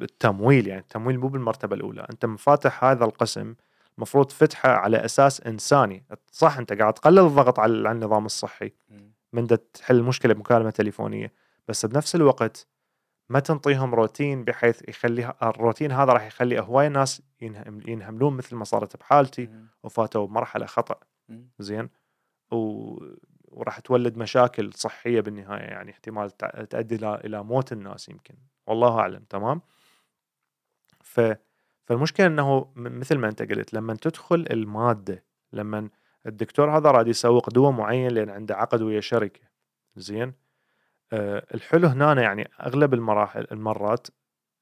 [0.00, 2.06] التمويل يعني التمويل مو بالمرتبة الأولى.
[2.10, 3.54] أنت مفاتح هذا القسم
[3.96, 6.04] المفروض فتحه على أساس إنساني.
[6.32, 8.72] صح أنت قاعد تقلل الضغط على النظام الصحي.
[9.32, 11.32] من تحل المشكلة بمكالمة تليفونية.
[11.68, 12.68] بس بنفس الوقت
[13.28, 18.64] ما تنطيهم روتين بحيث يخلي الروتين هذا راح يخلي هواي ناس ينهم ينهملون مثل ما
[18.64, 19.50] صارت بحالتي.
[19.82, 21.00] وفاتوا بمرحلة خطأ.
[21.58, 21.88] زين؟
[22.52, 22.56] و...
[23.48, 26.30] وراح تولد مشاكل صحية بالنهاية يعني احتمال
[26.70, 28.34] تؤدي إلى موت الناس يمكن.
[28.66, 29.24] والله أعلم.
[29.30, 29.60] تمام؟
[31.00, 31.20] ف
[31.84, 35.90] فالمشكلة إنه مثل ما أنت قلت لما تدخل المادة لما
[36.26, 39.40] الدكتور هذا راد يسوق دواء معين لأن عنده عقد ويا شركة.
[39.96, 40.45] زين؟
[41.12, 44.06] الحلو هنا يعني أغلب المراحل المرات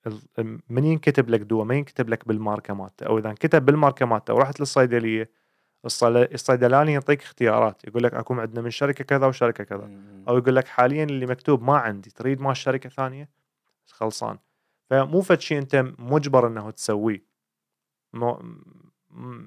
[0.07, 4.35] ال- من ينكتب لك دواء ما ينكتب لك بالماركة مالته أو إذا انكتب بالماركة مالته
[4.35, 5.31] ورحت للصيدلية
[5.85, 10.25] الصيد- الصيدلاني يعطيك اختيارات يقول لك اكو عندنا من شركة كذا وشركة كذا مم.
[10.29, 13.29] أو يقول لك حاليا اللي مكتوب ما عندي تريد مال شركة ثانية
[13.87, 14.39] خلصان
[14.91, 17.25] فمو فد شيء أنت مجبر إنه تسويه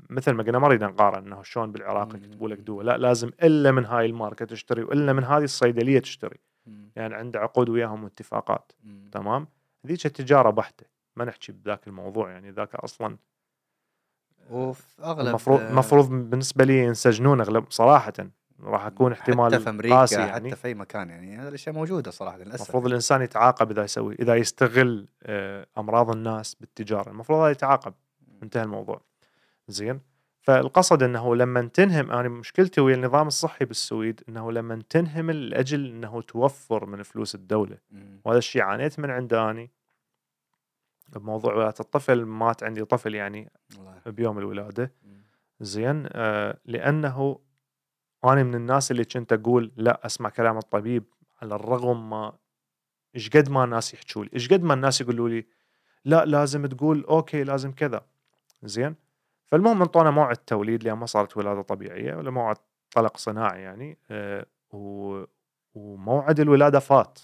[0.10, 2.24] مثل ما قلنا ما نريد نقارن إنه شلون بالعراق مم.
[2.24, 6.38] يكتبوا لك دواء لا لازم إلا من هاي الماركة تشتري وإلا من هذه الصيدلية تشتري
[6.68, 6.91] مم.
[6.95, 8.72] يعني عنده عقود وياهم واتفاقات.
[8.84, 9.09] مم.
[9.11, 9.47] تمام؟
[9.88, 10.86] ذيك التجاره بحتة.
[11.15, 13.18] ما نحكي بذاك الموضوع يعني ذاك أصلا
[14.49, 18.13] وفي أغلب المفروض آه، المفروض بالنسبة لي ينسجنون اغلب صراحة.
[18.63, 20.28] راح أكون احتمال حتى في أمريكا قاسي يعني.
[20.28, 21.38] يعني حتى في أي مكان يعني.
[21.38, 22.55] هذه الأشياء موجودة صراحة للأسف.
[22.55, 27.09] المفروض الإنسان يتعاقب إذا يسوي إذا يستغل آه، أمراض الناس بالتجارة.
[27.09, 27.93] المفروض هذا يتعاقب.
[28.43, 29.01] انتهى الموضوع.
[29.68, 29.99] زين؟
[30.48, 36.22] فالقصد إنه لما تنهم أنا مشكلتي ويا النظام الصحي بالسويد إنه لما تنهم لاجل إنه
[36.22, 37.78] توفر من فلوس الدولة.
[38.26, 39.72] وهذا الشيء عانيت من عنداني
[41.08, 43.52] بموضوع ولاده الطفل مات عندي طفل يعني.
[44.06, 44.93] بيوم الولادة.
[45.60, 47.39] زين آه لأنه
[48.26, 51.04] أنا من الناس اللي كنت أقول لا أسمع كلام الطبيب
[51.41, 52.38] على الرغم ما
[53.16, 55.45] إيش قد ما الناس يحكوا لي إيش قد ما الناس يقولوا لي
[56.06, 58.06] لا لازم تقول أوكي لازم كذا
[58.64, 58.95] زين
[59.52, 62.58] فالمهم انطونا موعد توليد لأن ما صارت ولادة طبيعية ولا موعد
[62.91, 65.24] طلق صناعي يعني آه و
[65.74, 67.20] وموعد الولادة فات.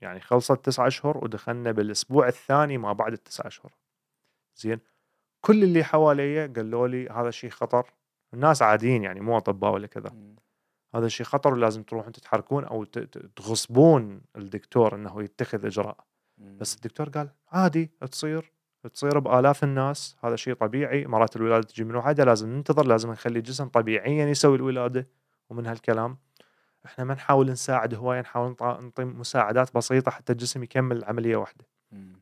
[0.00, 3.72] يعني خلصت تسعة أشهر ودخلنا بالأسبوع الثاني ما بعد التسعة أشهر.
[4.56, 4.80] زين؟
[5.40, 7.94] كل اللي حواليا قالوا لي هذا شيء خطر.
[8.34, 10.10] الناس عاديين يعني مو أطباء ولا كذا.
[10.94, 12.84] هذا شيء خطر ولازم تروحون تتحركون أو
[13.36, 16.04] تغصبون الدكتور إنه يتخذ إجراء.
[16.38, 18.52] بس الدكتور قال عادي تصير.
[18.86, 23.38] تصير بآلاف الناس هذا شيء طبيعي مرات الولاده تجي من وحده لازم ننتظر لازم نخلي
[23.38, 25.08] الجسم طبيعيا يسوي الولادة
[25.50, 26.18] ومن هالكلام
[26.86, 32.20] إحنا ما نحاول نساعد هوايه نحاول نعطي مساعدات بسيطة حتى الجسم يكمل عملية واحدة مم.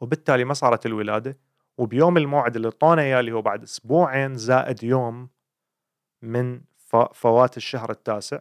[0.00, 1.38] وبالتالي ما صارت الولادة
[1.78, 5.28] وبيوم الموعد اللي طونا إياه اللي هو بعد أسبوعين زائد يوم
[6.22, 6.60] من
[7.12, 8.38] فوات الشهر التاسع.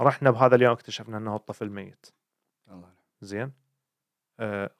[0.00, 2.06] رحنا بهذا اليوم اكتشفنا إنه الطفل ميت
[2.70, 2.90] الله.
[3.20, 3.52] زين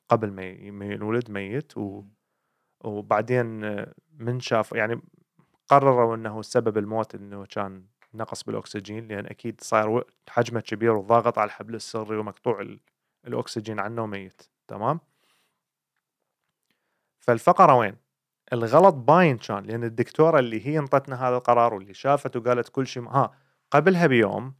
[0.08, 0.32] قبل
[0.72, 2.04] ما ينولد ميت و.
[2.84, 5.02] وبعدين آه، من شاف يعني
[5.68, 11.46] قرروا إنه سبب الموت إنه كان نقص بالأكسجين لأن أكيد صار حجمه كبير وضاغط على
[11.46, 12.80] الحبل السري ومقطوع ال-
[13.26, 15.00] الأكسجين عنه وميت تمام
[17.20, 17.96] فالفقرة وين
[18.52, 23.02] الغلط باين كان لأن الدكتورة اللي هي أنطتنا هذا القرار واللي شافت وقالت كل شيء
[23.02, 23.38] ها
[23.70, 24.54] قبلها بيوم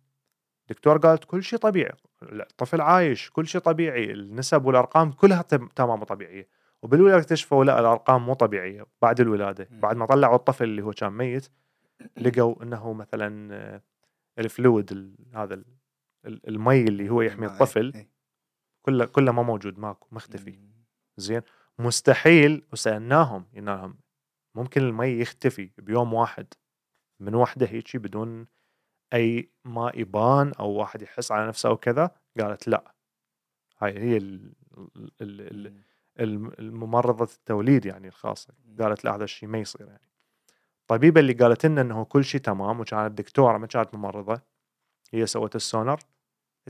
[0.68, 5.68] دكتور قالت كل شيء طبيعي لا، الطفل عايش كل شيء طبيعي النسب والأرقام كلها تم-
[5.68, 6.48] تمام وطبيعية
[6.82, 9.68] وبالولادة اكتشفوا لا الأرقام مو طبيعية بعد الولادة.
[9.70, 11.48] بعد ما طلعوا الطفل اللي هو كان ميت
[12.16, 13.82] لقوا إنه مثلا
[14.38, 15.64] الفلويد ال- هذا ال-
[16.26, 18.08] ال- المي اللي هو يحمي الطفل إيه.
[18.82, 20.58] كله كله ما موجود ماكو مختفي.
[21.16, 21.42] زين
[21.78, 23.98] مستحيل وسألناهم قلنا لهم
[24.54, 26.46] ممكن المي يختفي بيوم واحد
[27.20, 28.46] من وحده هيجي بدون
[29.12, 32.94] أي ما يبان أو واحد يحس على نفسه أو كذا قالت لأ
[33.78, 34.54] هاي هي ال-
[34.96, 35.82] ال- ال- مم.
[36.20, 38.76] الم- الممرضة التوليد يعني الخاصة مم.
[38.82, 40.08] قالت لأ هذا الشيء ما يصير يعني
[40.80, 44.40] الطبيبة اللي قالت لنا إنه كل شيء تمام وكانت دكتورة ما كانت ممرضة
[45.12, 45.98] هي سوت السونر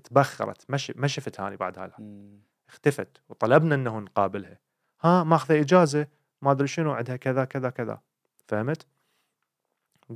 [0.05, 2.41] تبخرت ما شفت هاني بعد هاي مم.
[2.68, 4.59] اختفت وطلبنا إنه نقابلها
[5.01, 6.07] ها ماخذة إجازة
[6.43, 8.01] ما أدري شنو عندها كذا كذا كذا
[8.49, 8.87] فهمت؟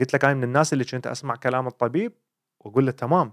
[0.00, 2.12] قلت لك أنا من الناس اللي كنت أسمع كلام الطبيب
[2.60, 3.32] وأقول له تمام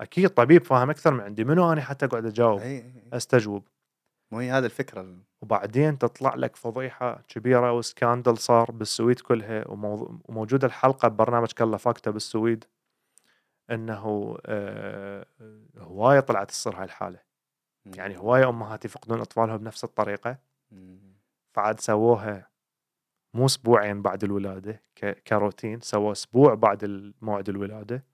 [0.00, 3.16] أكيد طبيب فاهم أكثر من عندي منو أنا حتى أقعد أجاوب إيه، إيه.
[3.16, 3.68] أستجوب
[4.32, 9.64] مو هي هذه الفكرة ال- وبعدين تطلع لك فضيحة كبيرة و skandal صار بالسويد كلها
[9.68, 12.64] وموجودة الحلقة ببرنامج Kalla Fakta بالسويد
[13.70, 15.26] إنه آه
[15.78, 17.20] هواية طلعت تصير هاي الحالة
[17.86, 20.38] يعني هواية أمهات يفقدون أطفالهم بنفس الطريقة.
[21.54, 22.48] فعاد سووها
[23.34, 24.82] مو أسبوعين بعد الولادة
[25.26, 28.04] كروتين سووا أسبوع بعد موعد الولادة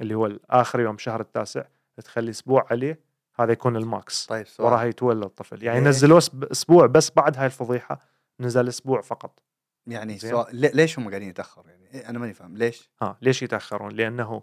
[0.00, 1.64] اللي هو آخر يوم شهر التاسع
[2.04, 3.00] تخلي أسبوع عليه
[3.36, 6.18] هذا يكون ال max طيب سؤال وراها يتولد الطفل يعني؟ نزلوه
[6.52, 8.00] أسبوع بس بعد هاي الفضيحة
[8.40, 9.42] نزل أسبوع فقط
[9.86, 10.18] يعني.
[10.18, 13.92] سؤال لي- ليش هم قاعدين يتاخر يعني إيه، أنا ماني فاهم ليش؟ ها ليش يتأخرون؟
[13.92, 14.42] لأنه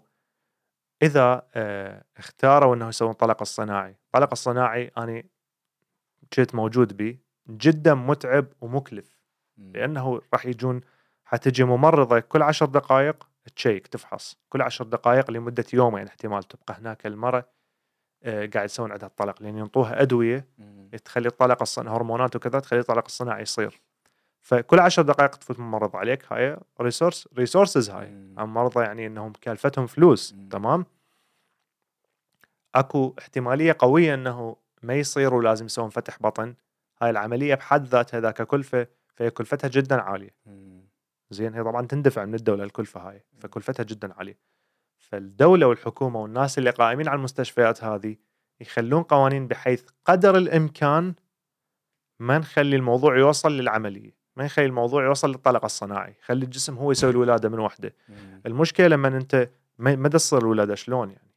[1.02, 5.22] إذا آه اختاروا إنه يسوون طلق الصناعي، الطلق الصناعي أنا
[6.32, 7.18] كنت موجود به
[7.50, 9.19] جدا متعب ومكلف.
[9.74, 10.80] لأنه راح يجون
[11.24, 14.36] حتجي ممرضة كل عشر دقائق تشيك تفحص.
[14.48, 17.44] كل عشر دقائق لمدة يومين احتمال تبقى هناك المرأة
[18.22, 20.46] آه قاعد يسوون عندها الطلق لأن ينطوها أدوية.
[21.04, 23.80] تخلي الطلق الصناعي هرمونات وكذا تخلي الطلق الصناعي يصير.
[24.40, 28.10] فكل عشر دقائق تفوت ممرض عليك هاي resource resources هاي.
[28.36, 30.48] مرضى يعني إنهم كلفتهم فلوس مم.
[30.48, 30.86] تمام؟
[32.74, 36.54] أكو احتمالية قوية إنه ما يصير ولازم يسوون فتح بطن.
[37.02, 40.34] هاي العملية بحد ذاتها ذاك كلفة فهي كلفتها جدا عالية.
[41.30, 44.38] زين هي طبعا تندفع من الدولة الكلفه هاي فكلفتها جدا عالية
[44.98, 48.16] فالدولة والحكومة والناس اللي قائمين على المستشفيات هذه
[48.60, 51.14] يخلون قوانين بحيث قدر الإمكان
[52.20, 57.10] ما نخلي الموضوع يوصل للعملية ما نخلي الموضوع يوصل للطلق الصناعي خلي الجسم هو يسوي
[57.10, 57.94] الولادة من وحدة.
[58.46, 61.30] المشكلة لما أنت ما تصير الولادة شلون يعني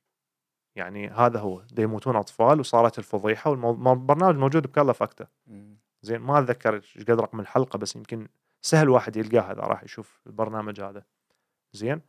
[0.76, 5.78] يعني هذا هو يموتون أطفال وصارت الفضيحة والبرنامج موجود بكلا فاكتا مم.
[6.04, 8.28] زين ما أتذكر إيش قد رقم الحلقة بس يمكن
[8.62, 11.04] سهل واحد يلقاه إذا راح يشوف البرنامج هذا.
[11.74, 12.02] زين.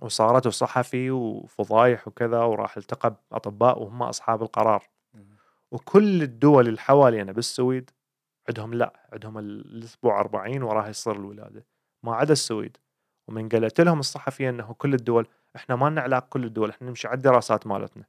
[0.00, 4.88] وصارت صحفي وفضايح وكذا وراح التقى بأطباء وهم أصحاب القرار.
[5.70, 7.90] وكل الدول اللي حوالينا بالسويد
[8.48, 11.66] عندهم لا عندهم الأسبوع 40 وراه يصير الولادة.
[12.02, 12.76] ما عدا السويد.
[13.28, 17.08] ومن قالت لهم الصحفيه إنه كل الدول إحنا ما لنا علاقة كل الدول إحنا نمشي
[17.08, 18.04] على الدراسات مالتنا.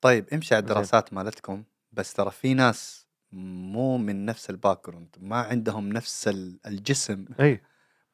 [0.00, 0.62] طيب امشي على.
[0.62, 6.58] الدراسات مالتكم بس ترى في ناس مو من نفس ال background ما عندهم نفس ال-
[6.66, 7.24] الجسم.
[7.40, 7.60] إي.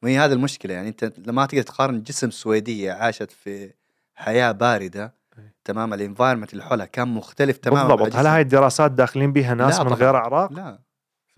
[0.03, 3.73] وهي هذه المشكلة يعني أنت لما تقدر تقارن جسم سويدية عاشت في
[4.15, 5.53] حياة باردة أي.
[5.63, 8.15] تمام ال environment اللي حولها كان مختلف تماما بالضبط.
[8.15, 9.87] هل هاي الدراسات داخلين بها ناس من.
[9.93, 10.79] غير أعراق؟ لا.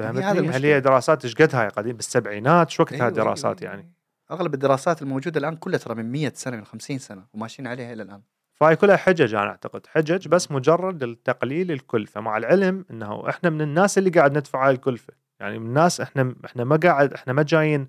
[0.01, 0.65] هذا فهمتني؟ هل.
[0.65, 3.91] هي دراسات إيش قد هاي قديم؟ بالسبعينات؟ شو وقت هاي أيوة، الدراسات أيوة، يعني.
[4.31, 8.03] أغلب الدراسات الموجودة الآن كلها ترى من 100 سنة من 50 سنة وماشيين عليها إلى
[8.03, 8.21] الآن.
[8.59, 9.87] فهاي كلها حجج أنا أعتقد.
[9.87, 12.21] حجج بس مجرد لتقليل الكلفة.
[12.21, 15.13] مع العلم إنه إحنا من الناس اللي قاعد ندفع هاي الكلفة.
[15.39, 17.87] يعني من الناس إحنا إحنا ما قاعد إحنا ما جايين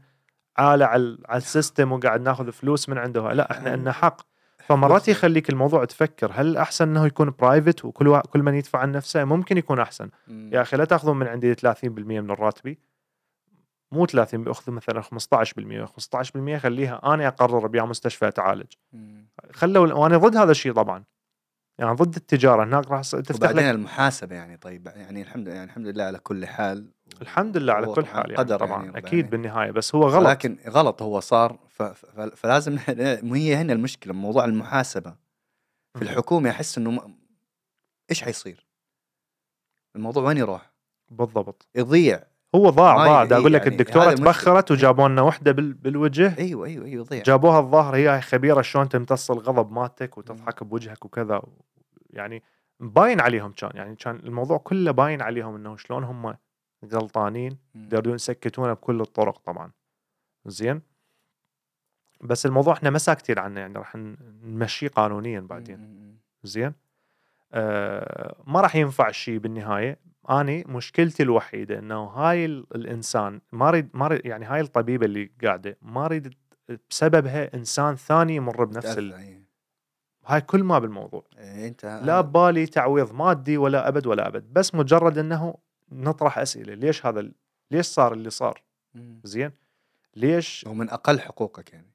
[0.56, 4.20] عالة على على ال system وقاعد ناخذ فلوس من عنده لا إحنا لنا حق.
[4.66, 6.30] فمرات يخليك الموضوع تفكر.
[6.34, 8.20] هل أحسن إنه يكون private وكل.
[8.20, 10.10] كل من يدفع عن نفسه؟ ممكن يكون أحسن.
[10.28, 12.78] يا أخي لا تأخذون من عندي 30% من راتبي
[13.93, 15.07] مو 30 اخذ مثلا 15%
[16.57, 18.72] 15% خليها أنا أقرر بيا مستشفى أتعالج.
[19.53, 21.05] خلوا وأنا ضد هذا الشيء طبعا
[21.78, 25.86] يعني ضد التجارة هناك راح تفتح وبعدين لك المحاسبة يعني طيب يعني الحمد يعني الحمد
[25.86, 26.91] لله على كل حال
[27.22, 30.28] الحمد لله على كل حال يعني قدر طبعا يعني أكيد يعني بالنهاية بس هو غلط
[30.28, 31.59] لكن غلط هو صار.
[32.36, 32.78] فلازم
[33.34, 35.16] هي هنا المشكلة موضوع المحاسبة
[35.95, 36.03] في.
[36.03, 37.18] الحكومة احس إنه م...
[38.11, 38.66] إيش حيصير؟
[39.97, 40.72] الموضوع وين يروح؟
[41.11, 42.22] بالضبط يضيع
[42.55, 44.14] هو ضاع ضاع دا أقول لك يعني الدكتورة.
[44.14, 45.74] تبخرت وجابوا لنا وحدة بال...
[45.74, 46.38] بالوجه.
[46.38, 51.42] أيوه أيوه أيوه يضيع جابوها الظاهر هي خبيرة شلون تمتص الغضب مالتك وتضحك بوجهك وكذا
[52.11, 52.42] يعني
[52.80, 56.34] باين عليهم كان يعني كان الموضوع كله باين عليهم إنه شلون هم
[56.92, 57.59] غلطانين.
[57.74, 59.70] يقدرون يسكتونه بكل الطرق طبعا.
[60.46, 60.82] زين؟
[62.20, 63.96] بس الموضوع إحنا ما ساكتين عنه يعني راح
[64.42, 66.18] نمشيه قانونيا بعدين.
[66.42, 66.72] زين؟
[67.53, 69.99] آه ما راح ينفع الشيء بالنهاية.
[70.31, 75.31] أني مشكلتي الوحيدة إنه هاي ال- الإنسان ما أريد ما أريد يعني هاي الطبيبة اللي
[75.45, 76.35] قاعدة ما أريد
[76.91, 79.12] بسببها إنسان ثاني يمر بنفس ال...
[80.26, 81.24] هاي كل ما بالموضوع.
[81.39, 85.55] إيه، أنت لا ببالي تعويض مادي ولا أبد ولا أبد بس مجرد إنه
[85.93, 87.35] نطرح أسئلة ليش هذا ال-
[87.70, 88.62] ليش صار اللي صار.
[89.24, 89.51] زين؟
[90.16, 91.93] ليش هو من أقل حقوقك يعني.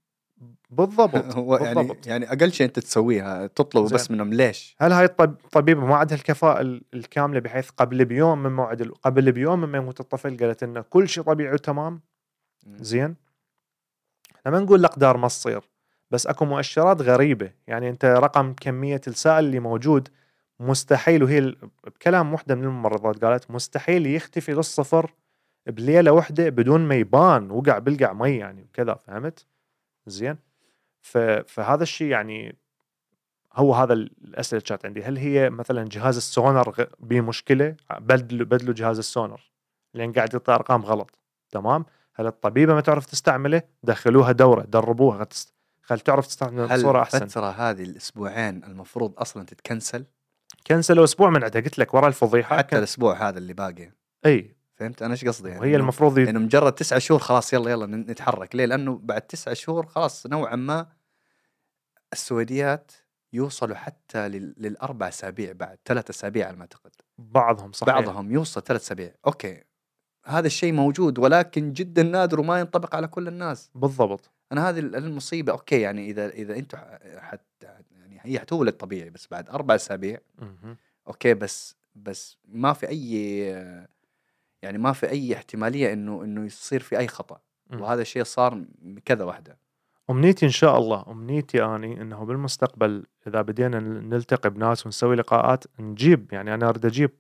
[0.70, 3.94] بالضبط هو يعني بالضبط يعني أقل شيء أنت تسويها تطلب.
[3.94, 8.44] بس منهم ليش؟ هل هاي الطب- الطبيبه ما عندها الكفاءه ال- الكاملة بحيث قبل بيوم
[8.44, 12.02] من موعد قبل بيوم من يموت الطفل قالت لنا كل شيء طبيعي وتمام.
[12.68, 13.16] زين
[14.36, 15.62] إحنا ما نقول الأقدار ما تصير
[16.12, 20.08] بس أكو مؤشرات غريبة يعني أنت رقم كمية السائل اللي موجود
[20.60, 25.14] مستحيل وهي بكلام وحده من الممرضات قالت مستحيل يختفي للصفر
[25.68, 29.46] بليلة واحدة بدون ما يبان وقع بلقع مي يعني وكذا فهمت؟
[30.08, 30.38] زين.
[31.48, 32.56] فهذا الشيء يعني
[33.54, 35.04] هو هذا ال- الأسئلة اللي كانت عندي.
[35.04, 39.42] هل هي مثلا جهاز السونار غ- به مشكله بدلوا بدلوا جهاز السونار
[39.94, 41.20] لأن قاعد يعطي أرقام غلط.
[41.52, 41.86] تمام؟
[42.16, 45.28] هل الطبيبة ما تعرف تستعمله؟ دخلوها دورة دربوها.
[45.82, 47.24] خل تعرف تستعمله هل بصورة أحسن.
[47.24, 50.06] الفترة هذه الأسبوعين المفروض أصلا تتكنسل؟
[50.68, 52.78] كنسلوا أسبوع من عندها قلت لك ورا الفضيحة حتى كان...
[52.80, 53.92] الأسبوع هذا اللي باقي.
[54.26, 54.56] إي.
[54.76, 56.24] فهمت؟ أنا إيش قصدي؟ يعني وهي المفروض ي...
[56.26, 58.56] لأنه مجرد تسعة شهور خلاص يلا يلا نتحرك.
[58.56, 60.88] ليه؟ لأنه بعد تسعة شهور خلاص نوعا ما
[62.14, 62.92] السويديات
[63.34, 64.56] يوصلوا حتى لل...
[64.58, 66.92] للأربع أسابيع بعد ثلاث أسابيع على ما أعتقد.
[67.18, 67.94] بعضهم صحيح.
[67.94, 69.14] بعضهم يوصل ثلاث أسابيع.
[69.28, 69.64] okay.
[70.26, 73.70] هذا الشيء موجود ولكن جدا نادر وما ينطبق على كل الناس.
[73.76, 74.32] بالضبط.
[74.52, 75.52] أنا هذه ال- المصيبة.
[75.52, 76.78] okay يعني إذا إذا أنتم
[77.18, 80.20] حتى يعني هي حتولد طبيعي بس بعد أربع أسابيع.
[81.08, 83.88] okay بس بس ما في أي
[84.64, 87.40] يعني ما في أي احتمالية إنه إنه يصير في أي خطأ
[87.70, 87.82] مم.
[87.82, 88.68] وهذا الشيء صار م-
[89.06, 89.58] كذا واحدة
[90.10, 96.34] أمنيتي إن شاء الله أمنيتي أني إنه بالمستقبل إذا بدينا نلتقي بناس ونسوي لقاءات نجيب
[96.34, 97.12] يعني أنا أريد أجيب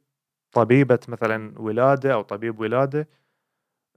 [0.51, 3.07] طبيبة مثلا ولادة أو طبيب ولادة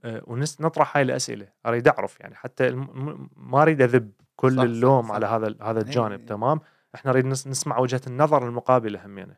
[0.05, 4.61] آه، ونس نطرح هاي الأسئلة أريد أعرف يعني حتى م- ما أريد أذب كل صح،
[4.63, 5.11] اللوم صح.
[5.15, 6.25] على هذا هذا إيه، الجانب إيه.
[6.27, 6.59] تمام
[6.95, 9.35] إحنا نريد نس- نسمع وجهة النظر المقابلة همينه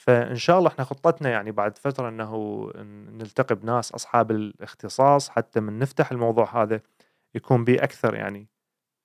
[0.00, 2.70] فإن شاء الله إحنا خطتنا يعني بعد فترة إنه
[3.12, 6.80] نلتقي بناس أصحاب الاختصاص حتى من نفتح الموضوع هذا
[7.34, 8.46] يكون به أكثر يعني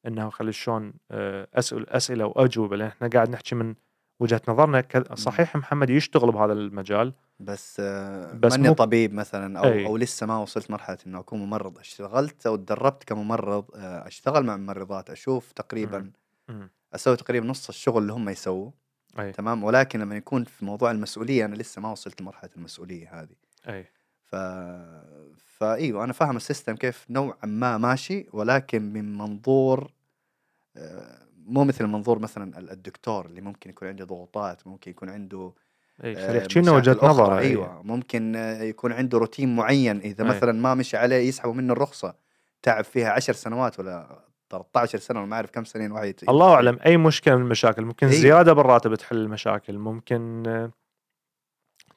[0.07, 3.75] إنه خلي شلون آه، اسئله أسئلة وأجوبة لأن إحنا قاعد نحكي من
[4.19, 4.83] وجهة نظرنا
[5.13, 9.85] صحيح محمد يشتغل بهذا المجال بس آه بس ماني مو- طبيب مثلا أو أي.
[9.85, 14.57] أو لسه ما وصلت مرحلة إنه أكون ممرض اشتغلت أو تدربت كممرض آه أشتغل مع
[14.57, 16.11] ممرضات أشوف تقريبا
[16.49, 16.69] مم.
[16.95, 18.73] أسوي تقريبا نص الشغل اللي هم يسووه
[19.19, 19.31] أي.
[19.31, 23.35] تمام؟ ولكن لما يكون في موضوع المسؤولية أنا لسه ما وصلت لمرحلة المسؤولية هذه.
[23.69, 23.85] أي.
[24.23, 24.35] ف
[25.37, 29.91] فايوه أنا فاهم السيستم كيف نوعا ما ماشي ولكن من منظور
[30.77, 35.53] آه، مو مثل منظور مثلا ال- الدكتور اللي ممكن يكون عنده ضغوطات ممكن يكون عنده
[36.03, 40.29] أي آه، يحكي لنا وجهة نظره أيوه ممكن آه، يكون عنده روتين معين إذا أي.
[40.29, 42.15] مثلا ما مشي عليه يسحبوا منه الرخصة.
[42.61, 44.19] تعب فيها عشر سنوات ولا
[44.49, 48.07] 13 سنة ولا ما أعرف كم سنين واحد الله أعلم أي مشكلة من المشاكل؟ ممكن
[48.07, 48.15] إيه.
[48.21, 50.71] زيادة بالراتب تحل المشاكل ممكن آه،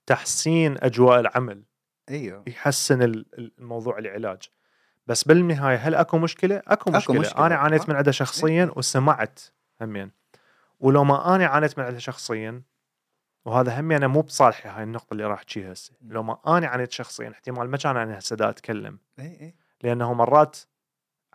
[0.07, 1.63] تحسين أجواء العمل
[2.11, 2.45] إيوه.
[2.47, 4.43] يحسن ال- ال- الموضوع العلاج.
[5.07, 7.47] بس بالنهاية هل أكو مشكلة؟ أكو مشكلة, مشكلة.
[7.47, 7.89] أنا عانيت.
[7.89, 9.41] من عندها شخصيا وسمعت
[9.81, 10.11] همين.
[10.81, 12.63] ولو ما أنا عانيت من عندها شخصيا
[13.45, 15.93] وهذا همي أنا مو بصالحي هاي النقطة اللي راح تجي هسه.
[16.03, 18.99] لو ما أنا عانيت شخصيا احتمال ما كان أنا هسه أتكلم.
[19.19, 20.57] اي اي لأنه مرات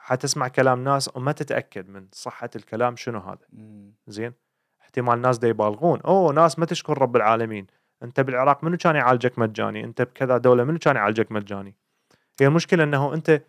[0.05, 3.47] حتسمع كلام ناس وما تتأكد من صحة الكلام شنو هذا.
[4.07, 4.33] زين؟
[4.81, 5.99] احتمال ناس دا يبالغون.
[5.99, 7.67] أوه ناس ما تشكر رب العالمين.
[8.03, 11.75] أنت بالعراق منو كان يعالجك مجاني؟ أنت بكذا دولة منو كان يعالجك مجاني؟
[12.41, 13.41] هي المشكلة إنه أنت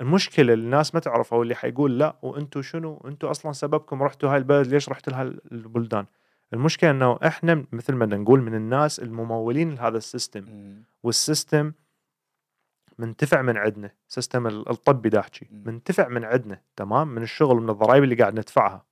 [0.00, 4.66] المشكلة الناس ما تعرفها واللي حيقول لا وأنتم شنو؟ أنتم أصلا سببكم رحتوا هاي البلد
[4.66, 6.06] ليش رحتوا لها البلدان؟
[6.52, 10.44] المشكلة إنه إحنا مثل ما نقول من الناس الممولين لهذا السيستم.
[11.02, 11.72] وال system
[12.98, 15.62] منتفع من عندنا system ال- الطبي دا احكي مم.
[15.66, 18.86] منتفع من عندنا تمام من الشغل من الضرائب اللي قاعد ندفعها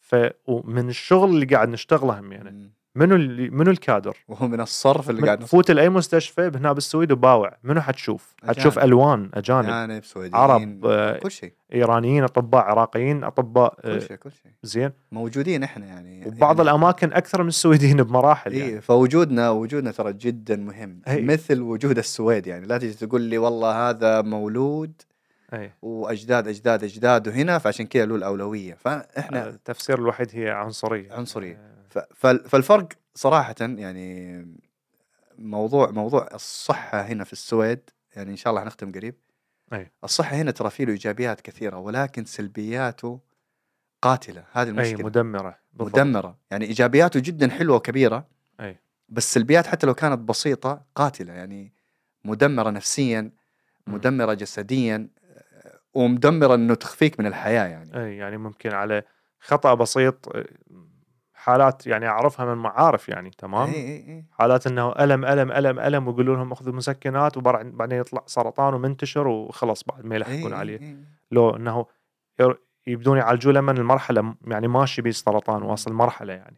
[0.00, 2.72] ف ومن الشغل اللي قاعد نشتغله يعني.
[2.94, 7.56] منو اللي منو الكادر؟ وهو من الصرف اللي قاعد فوت لأي مستشفى هنا بالسويد وباوع.
[7.62, 8.88] منو حتشوف؟ حتشوف أجانب.
[8.88, 9.68] ألوان أجانب.
[9.68, 11.52] أجانب سعوديين عرب، آه، كل شيء.
[11.74, 14.52] إيرانيين أطباء عراقيين أطباء كل آه، شيء كل شيء.
[14.62, 14.90] زين.
[15.12, 18.74] موجودين إحنا يعني وبعض يعني الأماكن أكثر من السويديين بمراحل يعني.
[18.74, 21.02] اي فوجودنا وجودنا ترى جدا مهم.
[21.08, 21.22] أي.
[21.22, 22.66] مثل وجود السويد يعني.
[22.66, 24.92] لا تجي تقول لي والله هذا مولود
[25.52, 31.12] اي وأجداد أجداد اجداده هنا فعشان كذا له الاولويه فإحنا التفسير الوحيد هي عنصرية.
[31.12, 31.79] عنصرية.
[32.14, 34.46] فالفرق صراحة يعني
[35.38, 39.14] موضوع موضوع الصحة هنا في السويد يعني إن شاء الله حنختم قريب
[39.72, 39.92] أي.
[40.04, 43.20] الصحة هنا ترى فيه له إيجابيات كثيرة ولكن سلبياته
[44.02, 45.98] قاتلة هذه المشكلة مدمرة بالضبط.
[45.98, 48.28] مدمرة يعني إيجابياته جدا حلوة وكبيرة
[48.60, 48.76] أي.
[49.08, 51.72] بس سلبيات حتى لو كانت بسيطة قاتلة يعني
[52.24, 53.30] مدمرة نفسيا.
[53.86, 55.08] مدمرة جسديا
[55.94, 59.02] ومدمرة إنه تخفيك من الحياة يعني أي يعني ممكن على
[59.40, 60.28] خطأ بسيط
[61.40, 65.78] حالات يعني أعرفها من معارف يعني تمام إي إي إي حالات إنه ألم ألم ألم
[65.78, 70.96] ألم ويقولوا لهم أخذوا مسكنات وبعدين بعدين يطلع سرطان ومنتشر وخلص بعد ما يلحقون عليه.
[71.30, 71.86] لو إنه
[72.86, 75.62] يبدون يعالجوه لما المرحلة يعني ماشي بيه السرطان.
[75.62, 76.56] واصل مرحلة يعني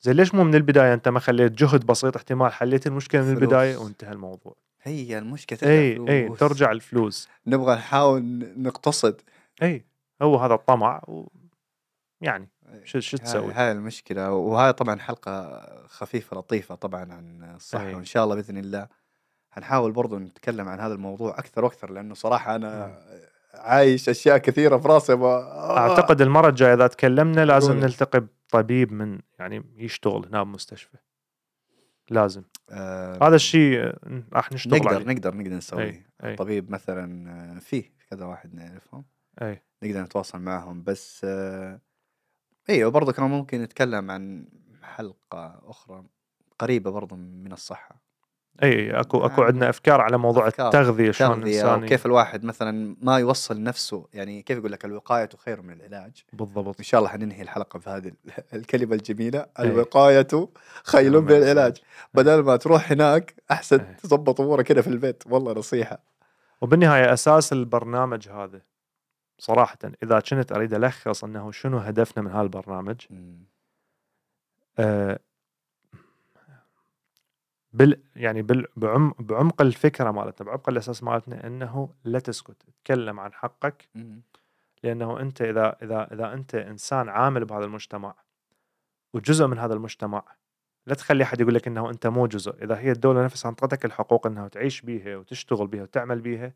[0.00, 3.30] زي ليش مو من البداية أنت ما خليت جهد بسيط احتمال حليت المشكلة من.
[3.30, 6.28] البداية وانتهى الموضوع هي المشكلة ترجع إي اي.
[6.28, 8.22] ترجع الفلوس نبغى نحاول
[8.56, 9.20] نقتصد
[9.62, 9.84] إي
[10.22, 11.28] هو هذا الطمع و
[12.20, 12.48] يعني
[12.84, 14.32] شو شو هاي- تسوي؟ هاي المشكلة.
[14.32, 17.94] وهاي طبعا حلقة خفيفة لطيفة طبعا عن الصحة أي.
[17.94, 18.88] وإن شاء الله بإذن الله
[19.50, 22.98] حنحاول برضو نتكلم عن هذا الموضوع أكثر وأكثر لأنه صراحة أنا
[23.54, 27.80] عايش أشياء كثيرة في راسي أعتقد المرة الجاية إذا تكلمنا لازم قول.
[27.82, 30.96] نلتقي بطبيب من يعني يشتغل هنا بمستشفى.
[32.10, 32.42] لازم.
[32.70, 33.92] آه، هذا الشيء
[34.32, 35.04] راح نشتغل نقدر عليه.
[35.06, 36.06] نقدر نقدر نسويه.
[36.24, 39.04] اي طبيب مثلا آه، فيه كذا واحد نعرفهم.
[39.42, 40.82] اي نقدر نتواصل معهم.
[40.82, 41.80] بس آه،
[42.70, 44.46] أيوه برضه كمان ممكن نتكلم عن
[44.82, 46.04] حلقة أخرى
[46.58, 48.06] قريبة برضه من الصحة.
[48.62, 52.96] اي أكو أكو يعني عندنا أفكار على موضوع أفكار، التغذية شلون الإنسان وكيف الواحد مثلا
[53.00, 56.24] ما يوصل نفسه يعني كيف يقول لك الوقاية خير من العلاج.
[56.32, 56.76] بالضبط.
[56.78, 58.14] إن شاء الله حننهي الحلقة بهذه ال-
[58.58, 59.38] الكلمة الجميلة.
[59.58, 59.64] إيه.
[59.64, 60.28] الوقاية
[60.84, 61.76] خير من العلاج.
[62.14, 63.96] بدل ما تروح هناك أحسن إيه.
[64.02, 65.22] تظبط أمورك كده في البيت.
[65.26, 65.98] والله نصيحة.
[66.60, 68.60] وبالنهاية أساس البرنامج هذا.
[69.38, 73.06] صراحة إذا كنت أريد ألخص أنه شنو هدفنا من هالبرنامج
[74.78, 75.18] آه،
[77.72, 83.32] بال يعني بال بعم بعمق الفكرة مالتنا بعمق الأساس مالتنا إنه لا تسكت تكلم عن
[83.32, 84.22] حقك مم.
[84.82, 88.14] لأنه أنت إذا إذا إذا أنت إنسان عامل بهذا المجتمع
[89.14, 90.22] وجزء من هذا المجتمع
[90.86, 94.26] لا تخلي أحد يقول لك إنه أنت مو جزء إذا هي الدولة نفسها انطتك الحقوق
[94.26, 96.52] إنها تعيش بيها وتشتغل بيها وتعمل بيها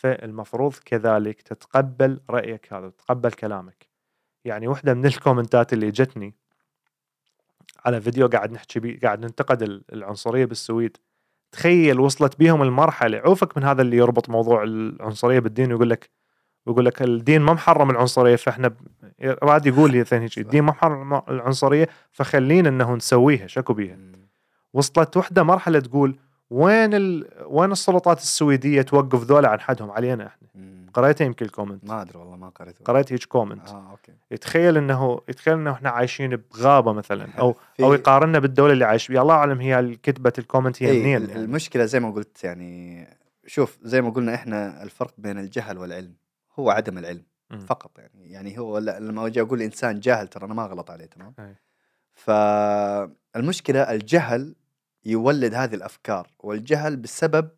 [0.00, 3.86] فالمفروض كذلك تتقبل رأيك هذا وتتقبل كلامك.
[4.44, 6.34] يعني واحدة من الكومنتات اللي جتني
[7.84, 10.96] على فيديو قاعد نحكي بيه قاعد ننتقد ال- العنصرية بالسويد
[11.52, 16.10] تخيل وصلت بيهم المرحلة عوفك من هذا اللي يربط موضوع العنصرية بالدين ويقول لك
[16.66, 18.76] ويقول لك الدين ما محرم العنصرية فإحنا ب...
[19.22, 23.98] راد يقول لي ثاني شيء الدين ما محرم العنصرية فخلينا إنه نسويها شكو بيها.
[24.72, 26.18] وصلت وحدة مرحلة تقول
[26.50, 27.28] وين ال...
[27.46, 30.48] وين السلطات السويدية توقف ذولا عن حدهم؟ علينا إحنا.
[30.54, 30.86] مم.
[30.94, 33.68] قريتها يمكن ال comment؟ ما أدري والله ما قريته قريت هيك comment.
[33.68, 34.12] آه okay.
[34.30, 39.06] يتخيل إنه يتخيل إنه إحنا عايشين بغابة مثلا أو في- أو يقارنا بالدولة اللي عايش
[39.06, 41.32] فيها الله أعلم هي كتبت ال comment هي منين يعني.
[41.36, 43.04] المشكلة زي ما قلت يعني
[43.46, 46.14] شوف زي ما قلنا إحنا الفرق بين الجهل والعلم.
[46.58, 47.58] هو عدم العلم مم.
[47.58, 48.30] فقط يعني.
[48.32, 51.34] يعني هو لما أجي أقول إنسان جاهل ترى أنا ما غلط عليه تمام.
[53.34, 54.54] فالمشكلة الجهل
[55.08, 57.48] يولد هذه الأفكار والجهل بسبب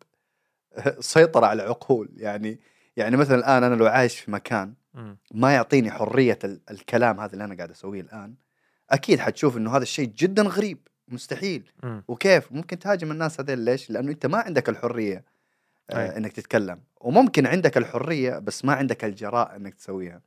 [0.99, 2.09] سيطرة على العقول.
[2.17, 2.59] يعني
[2.97, 4.73] يعني مثلا الآن أنا لو عايش في مكان.
[5.33, 8.33] ما يعطيني حرية ال- الكلام هذا اللي أنا قاعد أسويه الآن
[8.89, 10.77] أكيد حتشوف إنه هذا الشيء جدا غريب
[11.07, 11.71] مستحيل.
[12.07, 15.23] وكيف؟ ممكن تهاجم الناس هذول ليش؟ لأنه أنت ما عندك الحرية.
[15.89, 16.79] آه إنك تتكلم.
[17.01, 20.21] وممكن عندك الحرية بس ما عندك الجراءه إنك تسويها.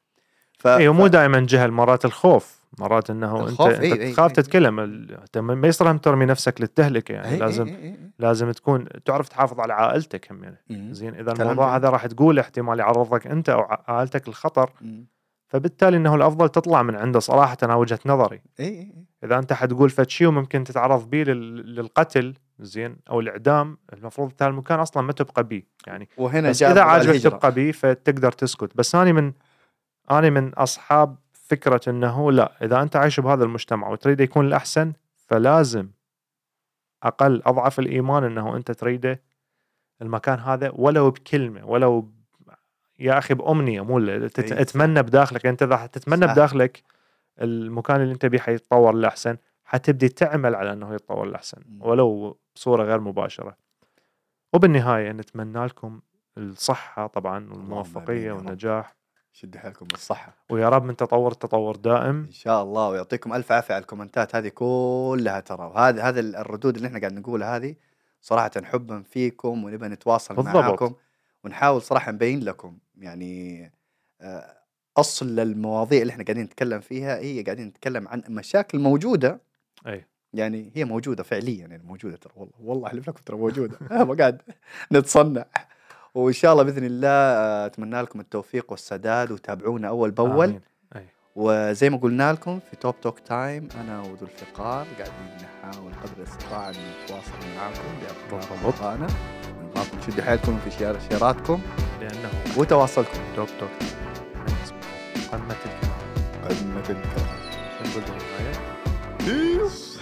[0.59, 0.66] ف...
[0.66, 2.63] اي مو دائما جهل مرات الخوف.
[2.79, 4.35] مرات إنه انت الخوف، أنت إي، إي، تخاف إي.
[4.35, 7.97] تتكلم أنت ما يصير هم ترمي نفسك للتهلكة يعني إي، إي، لازم إي، إي.
[8.18, 10.95] لازم تكون تعرف تحافظ على عائلتك هم يعني.
[10.95, 11.77] زين إذا الموضوع.
[11.77, 14.70] هذا راح تقول احتمال يعرضك أنت أو عائلتك للخطر.
[15.49, 18.95] فبالتالي إنه الأفضل تطلع من عنده صراحة أنا وجهة نظري إي
[19.25, 24.43] إذا أنت حتقول فد شيء وممكن تتعرض به لل- للقتل زين أو الإعدام المفروض انت
[24.43, 27.22] المكان أصلا ما تبقى به يعني وهنا بس إذا عاجبك.
[27.22, 29.33] تبقى به فتقدر تسكت بس أنا من
[30.11, 35.88] أنا من أصحاب فكرة إنه لا إذا أنت عايش بهذا المجتمع وتريد يكون الأحسن فلازم
[37.03, 39.22] أقل أضعف الإيمان إنه أنت تريده
[40.03, 42.11] المكان هذا ولو بكلمة ولو ب...
[42.99, 44.38] يا أخي بأمنية مو ل- تت...
[44.38, 44.57] إي، صح.
[44.57, 46.32] تتمنى بداخلك أنت إذا تتمنى صح.
[46.32, 46.82] بداخلك
[47.40, 51.82] المكان اللي أنت بيه حيتطور للأحسن حتبدي تعمل على إنه يتطور للأحسن مم.
[51.82, 53.57] ولو بصورة غير مباشرة
[54.53, 56.01] وبالنهاية نتمنى لكم
[56.38, 58.32] الصحة طبعا والموفقية.
[58.32, 58.95] والنجاح
[59.35, 60.35] شدوا حيلكم بالصحة.
[60.51, 62.24] ويا رب من تطور تطور دائم.
[62.24, 65.66] إن شاء الله ويعطيكم ألف عافية على الكومنتات هذه كلها ترى.
[65.66, 67.74] وهذه هذه الردود اللي إحنا قاعد نقولها هذه
[68.20, 70.57] صراحة حبا فيكم ونبغى نتواصل بالضبط.
[70.57, 70.95] معاكم
[71.45, 73.72] ونحاول صراحة نبين لكم يعني
[74.20, 74.57] آه،
[74.97, 79.41] أصل المواضيع اللي إحنا قاعدين نتكلم فيها هي قاعدين نتكلم عن مشاكل موجودة.
[79.87, 80.07] أي.
[80.32, 83.78] يعني هي موجودة فعليا يعني موجودة ترى والله والله أحلف لكم ترى موجودة.
[84.05, 84.43] ما قاعد
[84.93, 85.47] نتصنع.
[86.14, 90.46] وإن شاء الله بإذن الله آه، أتمنى لكم التوفيق والسداد وتابعونا أول بأول.
[90.46, 90.60] آمين.
[91.36, 96.68] وزي ما قلنا لكم في توب توك تايم أنا وذو الفقار قاعدين نحاول قدر الإستطاعة
[96.68, 97.80] أن نتواصل معاكم.
[98.64, 99.06] رمضان
[99.62, 100.70] نبغاكم تشدوا حيلكم في
[101.10, 101.60] شيراتكم
[102.00, 103.18] لأنه وتواصلكم.
[103.36, 103.70] توك توك
[105.32, 107.38] قمه الكلام قمة الكلام
[107.84, 108.02] شو نقول؟
[109.26, 109.93] بالنهايه.